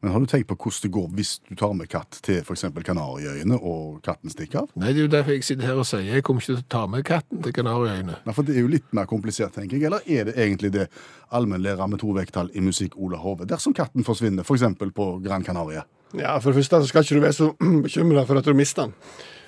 Men 0.03 0.13
har 0.13 0.21
du 0.21 0.27
tenkt 0.27 0.49
på 0.51 0.57
hvordan 0.59 0.83
det 0.83 0.89
går 0.97 1.11
hvis 1.15 1.29
du 1.47 1.53
tar 1.55 1.75
med 1.79 1.87
katt 1.91 2.17
til 2.27 2.41
f.eks. 2.43 2.65
Kanariøyene, 2.75 3.55
og 3.55 4.01
katten 4.03 4.33
stikker 4.33 4.65
av? 4.65 4.73
Nei, 4.75 4.91
det 4.91 4.99
er 4.99 5.05
jo 5.07 5.11
derfor 5.13 5.37
jeg 5.37 5.45
sitter 5.47 5.69
her 5.69 5.79
og 5.79 5.87
sier 5.87 6.09
jeg 6.09 6.25
kommer 6.27 6.43
ikke 6.43 6.57
til 6.57 6.59
å 6.59 6.65
ta 6.75 6.81
med 6.91 7.05
katten 7.07 7.43
til 7.45 7.55
Kanariøyene. 7.55 8.17
Nei, 8.27 8.35
for 8.35 8.43
Det 8.49 8.57
er 8.57 8.67
jo 8.67 8.73
litt 8.73 8.89
mer 8.99 9.07
komplisert, 9.07 9.55
tenker 9.55 9.79
jeg. 9.79 9.87
Eller 9.87 10.03
er 10.11 10.27
det 10.27 10.35
egentlig 10.35 10.73
det 10.75 10.89
allmennlærer 11.31 11.87
med 11.93 12.03
to 12.03 12.11
vekttall 12.17 12.51
i 12.51 12.65
musikk 12.67 12.97
Ola 12.99 13.21
Hove, 13.23 13.47
dersom 13.47 13.77
katten 13.79 14.03
forsvinner, 14.03 14.43
f.eks. 14.43 14.67
på 14.97 15.07
Gran 15.23 15.47
Canaria? 15.47 15.87
Ja, 16.19 16.35
For 16.43 16.51
det 16.51 16.59
første 16.59 16.83
så 16.83 16.91
skal 16.91 17.07
ikke 17.07 17.21
du 17.21 17.23
være 17.23 17.39
så 17.39 17.53
bekymra 17.87 18.27
for 18.27 18.43
at 18.43 18.51
du 18.51 18.59
mister 18.59 18.91
den. 18.91 18.99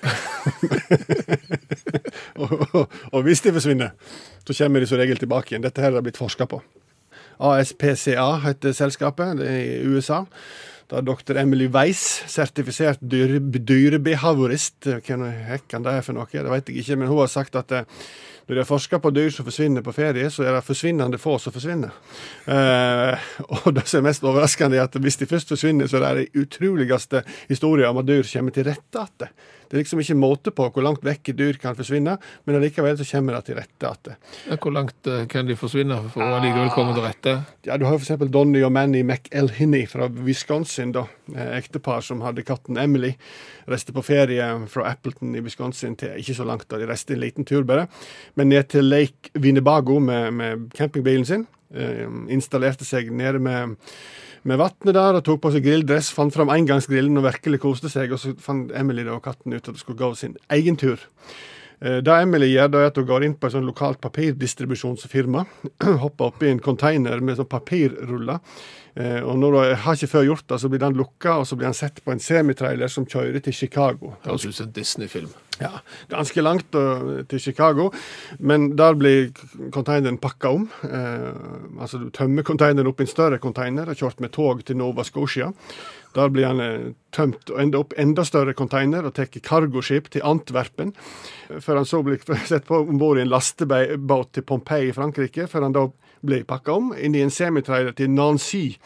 og, 2.41 2.55
og, 2.71 2.97
og 3.11 3.27
hvis 3.27 3.43
de 3.43 3.51
forsvinner, 3.59 3.91
så 4.47 4.55
kommer 4.55 4.79
de 4.79 4.87
som 4.87 5.03
regel 5.03 5.19
tilbake 5.19 5.51
igjen. 5.51 5.67
Dette 5.67 5.83
her 5.83 5.99
har 5.99 6.05
blitt 6.05 6.21
forska 6.21 6.47
på. 6.47 6.63
ASPCA 7.39 8.29
heter 8.45 8.75
selskapet, 8.75 9.41
i 9.41 9.81
USA. 9.87 10.25
Da 10.91 11.01
dr. 11.01 11.37
Emily 11.41 11.65
Weiss, 11.73 12.21
sertifisert 12.29 13.01
dyre, 13.01 13.39
dyrebehaviorist. 13.41 14.85
Hva 14.85 15.31
hekken 15.49 15.85
det 15.85 15.95
er 15.97 16.05
for 16.05 16.17
noe, 16.17 16.29
det 16.29 16.45
vet 16.51 16.69
jeg 16.69 16.83
ikke, 16.83 16.99
men 17.01 17.09
hun 17.09 17.23
har 17.23 17.31
sagt 17.31 17.57
at 17.57 17.73
eh, 17.73 17.87
når 18.45 18.53
de 18.53 18.61
har 18.61 18.69
forska 18.69 18.99
på 19.01 19.09
dyr 19.09 19.31
som 19.33 19.47
forsvinner 19.47 19.81
på 19.81 19.95
ferie, 19.95 20.29
så 20.29 20.43
er 20.45 20.53
det 20.53 20.61
forsvinnende 20.67 21.17
få 21.17 21.39
som 21.41 21.55
forsvinner. 21.55 21.95
Eh, 22.45 23.25
og 23.57 23.71
det 23.73 23.87
som 23.89 24.03
er 24.03 24.11
mest 24.11 24.27
overraskende, 24.27 24.77
er 24.77 24.85
at 24.85 24.99
hvis 25.01 25.17
de 25.17 25.29
først 25.29 25.49
forsvinner, 25.55 25.89
så 25.89 25.97
er 25.97 26.05
det 26.05 26.27
de 26.27 26.45
utroligste 26.45 27.23
historier 27.49 27.89
om 27.89 28.03
at 28.03 28.09
dyr 28.11 28.21
kommer 28.29 28.53
til 28.53 28.69
rette 28.69 29.07
igjen. 29.09 29.33
Det 29.69 29.77
er 29.77 29.81
liksom 29.83 30.01
ikke 30.03 30.17
måte 30.19 30.51
på 30.55 30.67
hvor 30.71 30.85
langt 30.85 31.03
vekk 31.05 31.31
et 31.33 31.37
dyr 31.39 31.59
kan 31.61 31.75
forsvinne, 31.77 32.17
men 32.45 32.57
allikevel 32.59 32.97
så 32.99 33.07
kommer 33.09 33.37
det 33.37 33.45
til 33.49 33.57
rette 33.59 33.91
igjen. 33.91 34.19
Ja, 34.49 34.57
Hvor 34.61 34.73
langt 34.75 35.07
eh, 35.11 35.25
kan 35.31 35.47
de 35.47 35.55
forsvinne 35.59 35.97
for 36.13 36.23
å 36.23 36.37
allikevel 36.39 36.71
komme 36.75 36.95
til 36.95 37.05
rette? 37.05 37.35
Ja, 37.67 37.77
Du 37.77 37.85
har 37.85 37.97
jo 37.97 38.01
f.eks. 38.03 38.25
Donny 38.31 38.63
og 38.65 38.71
Manny 38.75 39.03
McElhinney 39.03 39.85
fra 39.89 40.07
Wisconsin. 40.07 40.91
da, 40.91 41.05
eh, 41.35 41.57
Ektepar 41.57 42.01
som 42.05 42.21
hadde 42.21 42.43
katten 42.45 42.77
Emily. 42.77 43.15
Reiste 43.67 43.93
på 43.95 44.03
ferie 44.05 44.45
fra 44.71 44.89
Appleton 44.91 45.35
i 45.35 45.41
Wisconsin 45.41 45.95
til 45.95 46.15
ikke 46.21 46.35
så 46.37 46.45
langt, 46.45 46.67
da 46.69 46.77
de 46.77 46.87
reiste 46.89 47.13
en 47.13 47.19
liten 47.23 47.45
tur 47.45 47.63
bare. 47.63 47.87
Men 48.35 48.49
ned 48.49 48.69
til 48.69 48.83
Lake 48.85 49.31
Winnebago 49.39 49.99
med, 49.99 50.31
med 50.33 50.69
campingbilen 50.75 51.25
sin. 51.25 51.47
Eh, 51.75 52.05
installerte 52.31 52.87
seg 52.87 53.11
nede 53.11 53.41
med 53.43 53.75
med 54.45 54.59
vannet 54.61 54.93
der 54.93 55.17
og 55.17 55.23
tok 55.25 55.39
på 55.41 55.49
seg 55.55 55.63
grilldress, 55.65 56.11
fant 56.13 56.33
fram 56.33 56.51
engangsgrillen 56.53 57.17
og 57.17 57.25
virkelig 57.25 57.59
koste 57.63 57.89
seg. 57.89 58.13
Og 58.13 58.21
så 58.21 58.35
fant 58.37 58.69
Emily 58.77 59.01
og 59.09 59.23
katten 59.25 59.55
ut 59.55 59.63
at 59.63 59.73
det 59.73 59.81
skulle 59.81 59.97
gå 59.97 60.11
sin 60.19 60.35
egen 60.53 60.77
tur. 60.77 61.01
Eh, 61.81 61.99
Det 62.01 62.15
Emily 62.21 62.53
gjør, 62.53 62.71
da 62.71 62.77
er 62.85 62.91
at 62.91 62.97
hun 62.97 63.05
går 63.09 63.25
inn 63.27 63.35
på 63.35 63.47
et 63.47 63.53
sånn 63.55 63.67
lokalt 63.67 64.01
papirdistribusjonsfirma. 64.01 65.45
Hopper 66.03 66.31
oppi 66.31 66.49
en 66.51 66.59
container 66.63 67.19
med 67.21 67.37
sånn 67.39 67.49
papirruller. 67.51 68.39
Eh, 68.95 69.21
Og 69.23 69.37
når 69.39 69.57
hun 69.59 69.75
har 69.83 69.95
ikke 69.97 70.07
før 70.13 70.23
gjort 70.29 70.47
det, 70.47 70.59
så 70.61 70.69
blir 70.71 70.79
den 70.79 70.95
lukka, 70.95 71.39
og 71.41 71.47
så 71.49 71.57
blir 71.59 71.67
han 71.67 71.75
sett 71.77 71.99
på 72.05 72.11
en 72.13 72.19
semitrailer 72.23 72.87
som 72.87 73.05
kjører 73.05 73.41
til 73.43 73.53
Chicago. 73.53 74.13
Høres 74.25 74.45
ut 74.47 74.55
som 74.55 74.67
en 74.69 74.71
Disney-film. 74.77 75.33
Ja, 75.59 75.71
ganske 76.11 76.41
langt 76.43 76.73
til 77.31 77.39
Chicago, 77.39 77.89
men 78.39 78.73
der 78.75 78.93
blir 78.99 79.29
containeren 79.71 80.17
pakka 80.19 80.49
om. 80.51 80.65
Eh, 80.83 81.79
altså 81.79 81.97
Du 82.01 82.09
tømmer 82.11 82.43
containeren 82.43 82.87
opp 82.91 82.99
i 82.99 83.03
en 83.07 83.11
større 83.11 83.39
container 83.39 83.87
og 83.87 83.95
kjørt 83.95 84.19
med 84.19 84.33
tog 84.35 84.65
til 84.67 84.75
Nova 84.75 85.03
Scotia. 85.07 85.51
Der 86.15 86.31
blir 86.31 86.47
han 86.47 86.95
tømt 87.15 87.49
og 87.51 87.59
ender 87.61 87.83
opp 87.83 87.93
enda 87.99 88.23
større 88.27 88.55
container 88.55 89.05
og 89.05 89.15
tar 89.17 89.27
cargoskip 89.27 90.09
til 90.13 90.23
Antwerpen. 90.23 90.93
Før 91.59 91.81
han 91.81 91.89
så 91.89 92.01
blir 92.05 92.21
sett 92.51 92.67
på 92.67 92.81
om 92.85 92.99
bord 93.01 93.19
i 93.19 93.25
en 93.25 93.31
lastebåt 93.31 94.33
til 94.35 94.47
Pompeii 94.47 94.91
i 94.91 94.95
Frankrike, 94.95 95.49
før 95.51 95.67
han 95.67 95.75
da 95.75 95.87
blir 96.25 96.45
pakka 96.47 96.73
om 96.73 96.93
inn 96.97 97.15
i 97.15 97.23
en 97.23 97.33
semitrailer 97.33 97.93
til 97.97 98.09
Nancy 98.09 98.77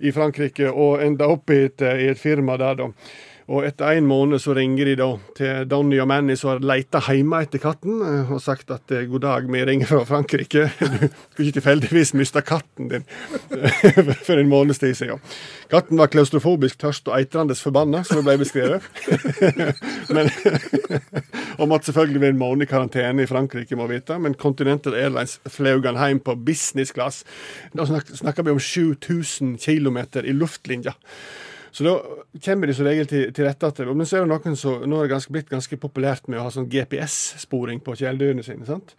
i 0.00 0.12
Frankrike, 0.16 0.70
og 0.70 1.02
enda 1.04 1.28
opp 1.28 1.50
i 1.52 1.64
et, 1.66 1.82
i 1.82 2.08
et 2.12 2.20
firma 2.20 2.56
der, 2.60 2.78
da. 2.78 2.88
Og 3.50 3.64
etter 3.66 3.98
en 3.98 4.06
måned 4.06 4.38
så 4.38 4.54
ringer 4.54 4.86
de 4.86 4.92
da 5.00 5.08
til 5.34 5.64
Donny 5.66 5.96
og 5.98 6.06
Manny 6.06 6.36
som 6.38 6.52
har 6.52 6.60
leita 6.62 7.00
hjemme 7.02 7.40
etter 7.42 7.58
katten, 7.62 7.96
eh, 8.06 8.30
og 8.30 8.42
sagt 8.44 8.70
at 8.70 8.92
eh, 8.94 9.08
god 9.10 9.24
dag, 9.24 9.48
vi 9.50 9.64
ringer 9.66 9.90
fra 9.90 10.04
Frankrike. 10.06 10.68
Du 11.00 11.42
skulle 11.42 11.48
ikke 11.48 11.56
tilfeldigvis 11.58 12.12
miste 12.18 12.42
katten 12.46 12.90
din 12.90 13.04
for 14.26 14.38
en 14.38 14.50
måneds 14.50 14.78
tid 14.78 14.94
siden. 14.98 15.22
Katten 15.72 15.98
var 15.98 16.12
klaustrofobisk, 16.12 16.78
tørst 16.78 17.08
og 17.08 17.16
eitrende 17.16 17.56
forbanna, 17.58 18.04
som 18.06 18.20
det 18.20 18.26
ble 18.28 18.36
beskrevet. 18.44 18.86
men, 20.14 20.30
og 21.58 21.70
måtte 21.70 21.90
selvfølgelig 21.90 22.22
være 22.26 22.36
en 22.36 22.42
måned 22.42 22.66
i 22.66 22.70
karantene 22.70 23.24
i 23.24 23.30
Frankrike, 23.30 23.78
må 23.78 23.88
vite. 23.90 24.18
Men 24.18 24.38
Continental 24.38 24.94
Airlines 24.94 25.38
fløy 25.50 25.80
han 25.86 25.98
hjem 25.98 26.22
på 26.26 26.36
business 26.38 26.94
class. 26.94 27.24
Da 27.74 27.86
snakker 27.88 28.46
vi 28.46 28.54
om 28.54 28.60
7000 28.60 29.56
km 29.58 30.04
i 30.22 30.36
luftlinja. 30.36 30.94
Så 31.72 31.86
da 31.86 31.94
kommer 32.44 32.66
de 32.66 32.74
som 32.74 32.86
regel 32.88 33.06
til, 33.06 33.28
til 33.34 33.46
rette 33.46 33.70
til 33.76 33.92
Men 33.94 34.08
så 34.08 34.18
er 34.18 34.26
det 34.26 34.32
noen 34.32 34.56
som 34.58 34.82
nå 34.82 34.98
er 34.98 35.06
det 35.06 35.14
ganske, 35.14 35.32
blitt 35.34 35.50
ganske 35.50 35.78
populært 35.80 36.28
med 36.28 36.40
å 36.40 36.48
ha 36.48 36.54
sånn 36.54 36.68
GPS-sporing 36.70 37.82
på 37.84 37.94
kjæledyrene 38.00 38.42
sine. 38.46 38.66
sant? 38.66 38.96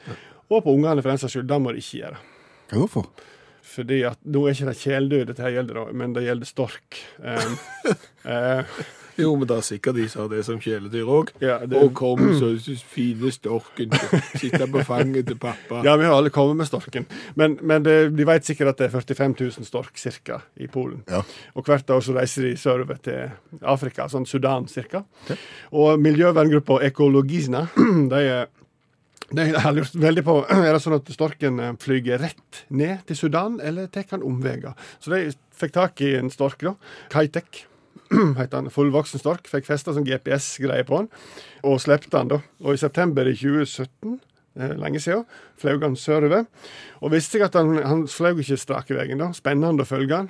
Og 0.52 0.64
på 0.64 0.76
ungene, 0.76 1.02
for 1.02 1.12
den 1.12 1.22
saks 1.22 1.36
skyld. 1.36 1.50
Det 1.52 1.60
må 1.64 1.74
de 1.76 1.84
ikke 1.84 2.02
gjøre. 2.04 2.22
Hva 2.72 2.86
er 2.86 2.92
for? 2.92 3.28
Fordi 3.72 4.02
at 4.04 4.18
nå 4.28 4.46
er 4.48 4.56
ikke 4.58 4.72
det 4.72 4.80
kjæledyr 4.82 5.28
dette 5.30 5.46
her 5.46 5.54
gjelder, 5.60 5.78
da, 5.80 5.94
men 5.96 6.16
det 6.16 6.26
gjelder 6.26 6.50
stork. 6.50 6.98
Um, 7.20 7.54
uh, 8.26 8.64
Jo, 9.20 9.34
men 9.36 9.44
det 9.48 9.58
er 9.58 9.66
sikkert 9.66 9.98
de 10.00 10.06
som 10.10 10.22
har 10.24 10.30
det 10.32 10.40
som 10.48 10.60
kjæledyr 10.62 11.10
òg. 11.12 11.32
Ja, 11.44 11.58
det- 11.68 11.78
Og 11.78 11.94
kom 11.94 12.20
så 12.40 12.54
fine 12.88 13.32
storken, 13.32 13.92
sitte 14.40 14.68
på 14.72 14.84
fanget 14.88 15.28
til 15.28 15.38
pappa. 15.38 15.82
ja, 15.84 15.96
vi 16.00 16.06
har 16.08 16.16
alle 16.16 16.30
kommet 16.30 16.58
med 16.58 16.66
storken. 16.66 17.06
Men, 17.36 17.58
men 17.62 17.84
det, 17.84 18.16
de 18.18 18.26
vet 18.26 18.46
sikkert 18.48 18.68
at 18.72 18.78
det 18.78 18.86
er 18.88 18.96
45 19.00 19.36
000 19.60 19.66
stork 19.68 19.98
cirka 20.00 20.40
i 20.58 20.68
Polen. 20.68 21.04
Ja. 21.10 21.22
Og 21.56 21.64
hvert 21.68 21.90
år 21.90 22.00
så 22.02 22.16
reiser 22.16 22.48
de 22.48 22.56
sørover 22.58 22.98
til 23.04 23.30
Afrika, 23.62 24.08
sånn 24.08 24.26
Sudan 24.26 24.68
cirka. 24.72 25.04
Og 25.72 26.00
miljøverngruppa 26.00 26.80
Ekologizna, 26.88 27.68
de 28.16 28.24
er 28.24 28.46
de 29.32 29.48
har 29.64 29.76
lurt 29.76 29.96
veldig 29.96 30.24
på 30.28 30.38
Er 30.56 30.72
det 30.74 30.82
sånn 30.84 30.98
at 30.98 31.12
storken 31.14 31.60
eh, 31.64 31.76
flyger 31.82 32.22
rett 32.22 32.64
ned 32.70 33.06
til 33.10 33.20
Sudan, 33.20 33.60
eller 33.64 33.90
tar 33.92 34.10
han 34.12 34.26
omveier. 34.28 34.74
Så 35.00 35.14
de 35.14 35.22
fikk 35.56 35.76
tak 35.78 36.02
i 36.04 36.16
en 36.20 36.32
stork, 36.34 36.64
da. 36.66 36.76
Kitek 37.14 37.64
heter 38.40 38.58
han. 38.58 38.72
Fullvoksen 38.74 39.22
stork. 39.22 39.48
Fikk 39.52 39.70
festa 39.70 39.96
sånn 39.96 40.08
GPS-greie 40.08 40.88
på 40.88 41.02
han, 41.02 41.12
og 41.68 41.80
slepte 41.84 42.20
han, 42.20 42.32
da. 42.34 42.42
Og 42.66 42.76
i 42.76 42.82
september 42.82 43.30
i 43.30 43.38
2017 43.38 43.88
eh, 43.88 44.20
lenge 44.56 45.00
siden, 45.00 45.24
fløy 45.60 45.80
han 45.82 45.96
sørover. 45.96 46.46
Og 47.02 47.14
visste 47.14 47.40
jeg 47.40 47.48
at 47.48 47.56
han, 47.58 47.80
han 47.88 48.04
fløy 48.10 48.42
ikke 48.44 48.58
strake 48.60 48.94
veien, 48.98 49.22
da. 49.22 49.32
Spennende 49.34 49.86
å 49.86 49.90
følge 49.90 50.20
han. 50.20 50.28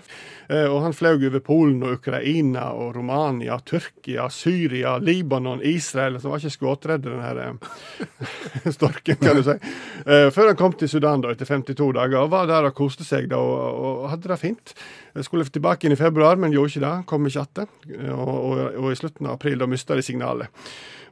Eh, 0.47 0.67
og 0.69 0.85
han 0.85 0.95
fløy 0.95 1.15
over 1.15 1.41
Polen 1.43 1.81
og 1.83 1.97
Ukraina 1.97 2.69
og 2.77 2.93
Romania, 2.95 3.57
Tyrkia, 3.65 4.29
Syria, 4.31 4.95
Libanon, 5.01 5.63
Israel. 5.67 6.19
Så 6.19 6.29
han 6.29 6.35
var 6.35 6.43
ikke 6.43 6.55
skuddredd, 6.55 7.03
den 7.07 7.23
her 7.23 7.41
eh, 7.43 8.71
storken, 8.77 9.19
kan 9.19 9.41
du 9.41 9.43
si. 9.47 9.57
Eh, 10.05 10.29
før 10.31 10.53
han 10.53 10.61
kom 10.61 10.77
til 10.79 10.91
Sudan 10.91 11.25
da, 11.25 11.33
etter 11.33 11.49
52 11.49 11.91
dager, 11.97 12.21
og 12.21 12.31
var 12.35 12.47
der 12.51 12.69
og 12.69 12.77
koste 12.77 13.07
seg 13.07 13.27
da, 13.33 13.41
og, 13.41 13.83
og 14.05 14.09
hadde 14.13 14.31
det 14.31 14.39
fint. 14.41 14.75
Jeg 15.17 15.27
skulle 15.27 15.49
tilbake 15.49 15.89
inn 15.89 15.97
i 15.97 15.99
februar, 15.99 16.39
men 16.39 16.55
gjorde 16.55 16.75
ikke 16.75 16.85
det. 16.85 16.95
Kom 17.09 17.27
ikke 17.27 17.47
tilbake. 17.49 18.09
Og, 18.13 18.31
og, 18.31 18.65
og 18.85 18.91
i 18.93 18.97
slutten 18.99 19.27
av 19.27 19.39
april 19.39 19.59
da 19.59 19.67
mista 19.67 19.97
de 19.97 20.05
signalet. 20.05 20.63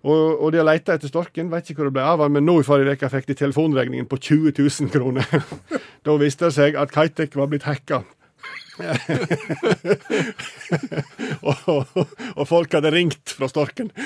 Og, 0.04 0.40
og 0.40 0.52
de 0.54 0.62
har 0.62 0.68
leita 0.68 0.96
etter 0.96 1.12
storken, 1.12 1.50
vet 1.52 1.70
ikke 1.70 1.82
hvor 1.82 1.90
det 1.90 1.98
ble 1.98 2.06
av 2.08 2.24
men 2.32 2.46
nå 2.48 2.60
i 2.62 2.68
forrige 2.68 2.96
uke 2.96 3.12
fikk 3.12 3.28
de 3.32 3.36
telefonregningen 3.42 4.08
på 4.10 4.20
20 4.22 4.54
000 4.56 4.94
kroner. 4.94 5.28
da 6.06 6.16
viste 6.22 6.48
det 6.48 6.56
seg 6.56 6.80
at 6.80 6.94
Kaitek 6.96 7.36
var 7.40 7.52
blitt 7.52 7.68
hacka. 7.68 8.04
og, 11.50 11.58
og, 11.68 11.84
og 12.00 12.46
folk 12.48 12.72
hadde 12.78 12.94
ringt 12.96 13.36
fra 13.36 13.48
storken. 13.52 13.92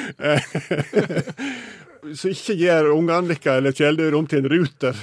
Så 2.12 2.34
ikke 2.34 2.58
gjør 2.60 2.89
ungene 2.91 3.29
deres 3.29 3.45
eller 3.47 3.71
kjæledyr 3.71 4.17
om 4.17 4.25
til 4.27 4.41
en 4.41 4.49
ruter, 4.51 4.97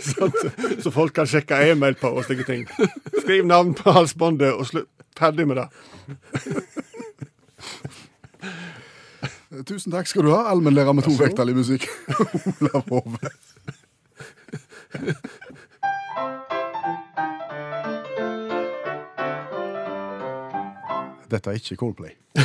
sånn, 0.00 0.32
så 0.80 0.88
folk 0.94 1.12
kan 1.18 1.28
sjekke 1.28 1.58
e-mail 1.68 1.98
på 2.00 2.08
og 2.08 2.24
slike 2.24 2.46
ting. 2.48 2.64
Skriv 3.18 3.44
navn 3.44 3.74
på 3.76 3.92
halsbåndet 3.92 4.54
og 4.54 4.64
slutt. 4.70 4.88
Ferdig 5.16 5.46
med 5.48 5.56
det. 5.60 5.68
Tusen 9.64 9.92
takk 9.92 10.06
skal 10.10 10.26
du 10.26 10.30
ha, 10.34 10.42
allmennlærer 10.50 10.92
med 10.92 11.06
to 11.06 11.14
vekttall 11.16 11.52
i 11.52 11.56
musikk. 11.56 11.86
Olav 12.60 12.82
Hove. 12.90 13.30
Dette 21.30 21.50
er 21.50 21.54
ikke 21.58 21.76
Coldplay. 21.76 22.10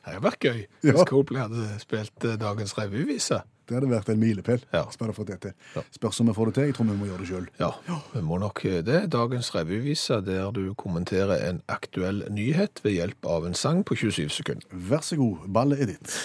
Det 0.00 0.16
hadde 0.16 0.24
vært 0.24 0.40
gøy 0.42 0.60
Ja. 0.82 0.92
hvis 0.94 1.04
Coldplay 1.06 1.42
hadde 1.44 1.66
spilt 1.82 2.24
eh, 2.26 2.36
dagens 2.40 2.72
revyvise. 2.78 3.40
Det 3.70 3.76
hadde 3.78 3.90
vært 3.90 4.08
en 4.10 4.18
milepæl. 4.18 4.64
Ja. 4.72 4.82
hvis 4.82 4.98
vi 4.98 5.04
hadde 5.04 5.14
fått 5.14 5.28
det 5.30 5.38
til. 5.44 5.52
Ja. 5.76 5.82
Spørs 5.94 6.20
om 6.20 6.26
vi 6.26 6.34
får 6.34 6.50
det 6.50 6.54
til. 6.54 6.64
Jeg 6.64 6.74
tror 6.74 6.88
vi 6.88 6.96
må 6.98 7.06
gjøre 7.06 7.18
det 7.22 7.28
sjøl. 7.28 7.46
Ja, 7.60 7.68
vi 8.14 8.22
må 8.26 8.38
nok 8.42 8.64
eh, 8.66 8.80
det. 8.82 9.12
Dagens 9.12 9.54
revyvise 9.54 10.18
der 10.26 10.50
du 10.50 10.74
kommenterer 10.74 11.46
en 11.48 11.62
aktuell 11.68 12.24
nyhet 12.34 12.82
ved 12.82 12.98
hjelp 12.98 13.30
av 13.30 13.46
en 13.46 13.54
sang 13.54 13.84
på 13.86 13.94
27 13.94 14.28
sekunder. 14.40 14.66
Vær 14.90 15.06
så 15.06 15.16
god, 15.20 15.46
ballet 15.54 15.82
er 15.82 15.92
ditt. 15.94 16.16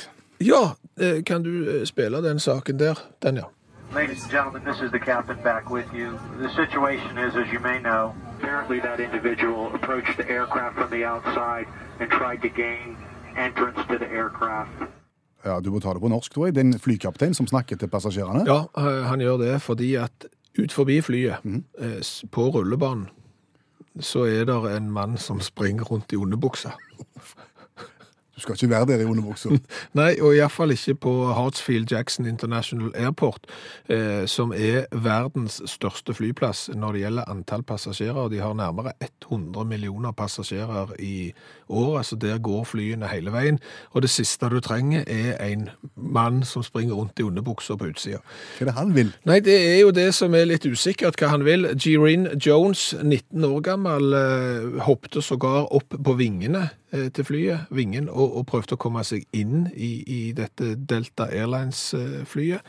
Ja, 0.42 0.74
eh, 0.98 1.22
kan 1.24 1.46
du 1.46 1.54
eh, 1.70 1.86
spille 1.86 2.24
den 2.26 2.40
saken 2.40 2.80
der? 2.80 3.06
Den, 3.22 3.38
ja. 3.38 3.52
Ladies 3.94 4.24
and 4.24 4.32
gentlemen, 4.32 4.64
this 4.66 4.82
is 4.82 4.92
the 4.92 5.00
captain 5.00 5.38
back 5.44 5.70
with 5.70 5.86
you. 5.94 6.18
The 6.42 6.50
situation 6.50 7.18
is, 7.20 7.36
as 7.36 7.48
you 7.54 7.60
may 7.60 7.78
know, 7.80 8.16
apparently 8.40 8.80
that 8.80 9.00
individual 9.00 9.72
approached 9.76 10.18
the 10.18 10.28
aircraft 10.28 10.76
from 10.76 10.90
the 10.90 11.06
outside 11.06 11.68
and 12.00 12.10
tried 12.10 12.42
to 12.42 12.50
gain 12.50 12.98
entrance 13.38 13.78
to 13.88 13.98
the 13.98 14.10
aircraft. 14.10 14.95
Ja, 15.46 15.60
Du 15.62 15.70
må 15.72 15.80
ta 15.80 15.94
det 15.94 16.02
på 16.02 16.10
norsk, 16.10 16.34
tror 16.34 16.48
jeg. 16.48 16.56
Det 16.56 16.64
er 16.64 16.70
en 16.72 16.80
flykaptein 16.82 17.36
som 17.38 17.48
snakker 17.48 17.78
til 17.78 17.92
passasjerene. 17.92 18.46
Ja, 18.50 18.66
eh, 18.78 19.04
han 19.06 19.22
gjør 19.22 19.38
det 19.44 19.62
fordi 19.62 19.94
at 20.02 20.28
ut 20.58 20.72
forbi 20.74 21.02
flyet, 21.04 21.44
mm 21.44 21.64
på 22.32 22.50
rullebanen, 22.52 23.10
så 24.00 24.26
er 24.28 24.46
det 24.48 24.56
en 24.76 24.92
mann 24.92 25.18
som 25.18 25.40
springer 25.40 25.84
rundt 25.84 26.12
i 26.14 26.18
underbuksa. 26.20 26.74
Du 28.36 28.42
skal 28.42 28.56
ikke 28.56 28.70
være 28.70 28.86
der 28.86 29.02
i 29.02 29.06
underbuksa. 29.08 29.50
Nei, 30.00 30.18
og 30.20 30.36
iallfall 30.36 30.74
ikke 30.76 30.98
på 31.06 31.14
Hartsfield 31.34 31.92
Jackson 31.92 32.26
International 32.28 32.92
Airport, 32.96 33.48
eh, 33.90 34.26
som 34.28 34.52
er 34.52 34.90
verdens 34.92 35.62
største 35.72 36.14
flyplass 36.14 36.68
når 36.76 36.92
det 36.92 37.04
gjelder 37.06 37.32
antall 37.32 37.64
passasjerer. 37.64 38.28
De 38.30 38.42
har 38.44 38.54
nærmere 38.54 38.92
100 39.00 39.64
millioner 39.66 40.12
passasjerer 40.12 40.92
i 41.00 41.32
året, 41.70 42.06
så 42.06 42.20
der 42.20 42.38
går 42.38 42.64
flyene 42.68 43.08
hele 43.08 43.32
veien. 43.32 43.60
Og 43.96 44.04
det 44.04 44.12
siste 44.12 44.50
du 44.52 44.60
trenger, 44.60 45.04
er 45.08 45.40
en 45.46 45.70
mann 45.96 46.44
som 46.44 46.64
springer 46.64 46.96
rundt 46.96 47.20
i 47.20 47.24
underbukser 47.24 47.80
på 47.80 47.88
utsida. 47.94 48.20
Hva 48.58 48.66
er 48.66 48.72
det 48.72 48.78
han 48.78 48.96
vil? 48.96 49.14
Nei, 49.26 49.40
det 49.40 49.56
er 49.56 49.80
jo 49.80 49.96
det 49.96 50.10
som 50.18 50.36
er 50.36 50.50
litt 50.50 50.68
usikkert 50.68 51.16
hva 51.22 51.32
han 51.32 51.48
vil. 51.48 51.72
Jerin 51.80 52.28
Jones, 52.36 52.92
19 53.02 53.48
år 53.48 53.62
gammel, 53.64 54.14
eh, 54.14 54.82
hoppte 54.84 55.24
sågar 55.24 55.72
opp 55.72 55.96
på 55.96 56.20
vingene 56.20 56.70
til 57.14 57.28
flyet, 57.28 57.72
vingen, 57.76 58.10
og, 58.10 58.38
og 58.40 58.46
prøvde 58.50 58.78
å 58.78 58.82
komme 58.82 59.04
seg 59.08 59.26
inn 59.36 59.68
i, 59.74 59.92
i 60.08 60.22
dette 60.38 60.76
Delta 60.76 61.30
Airlines-flyet. 61.32 62.64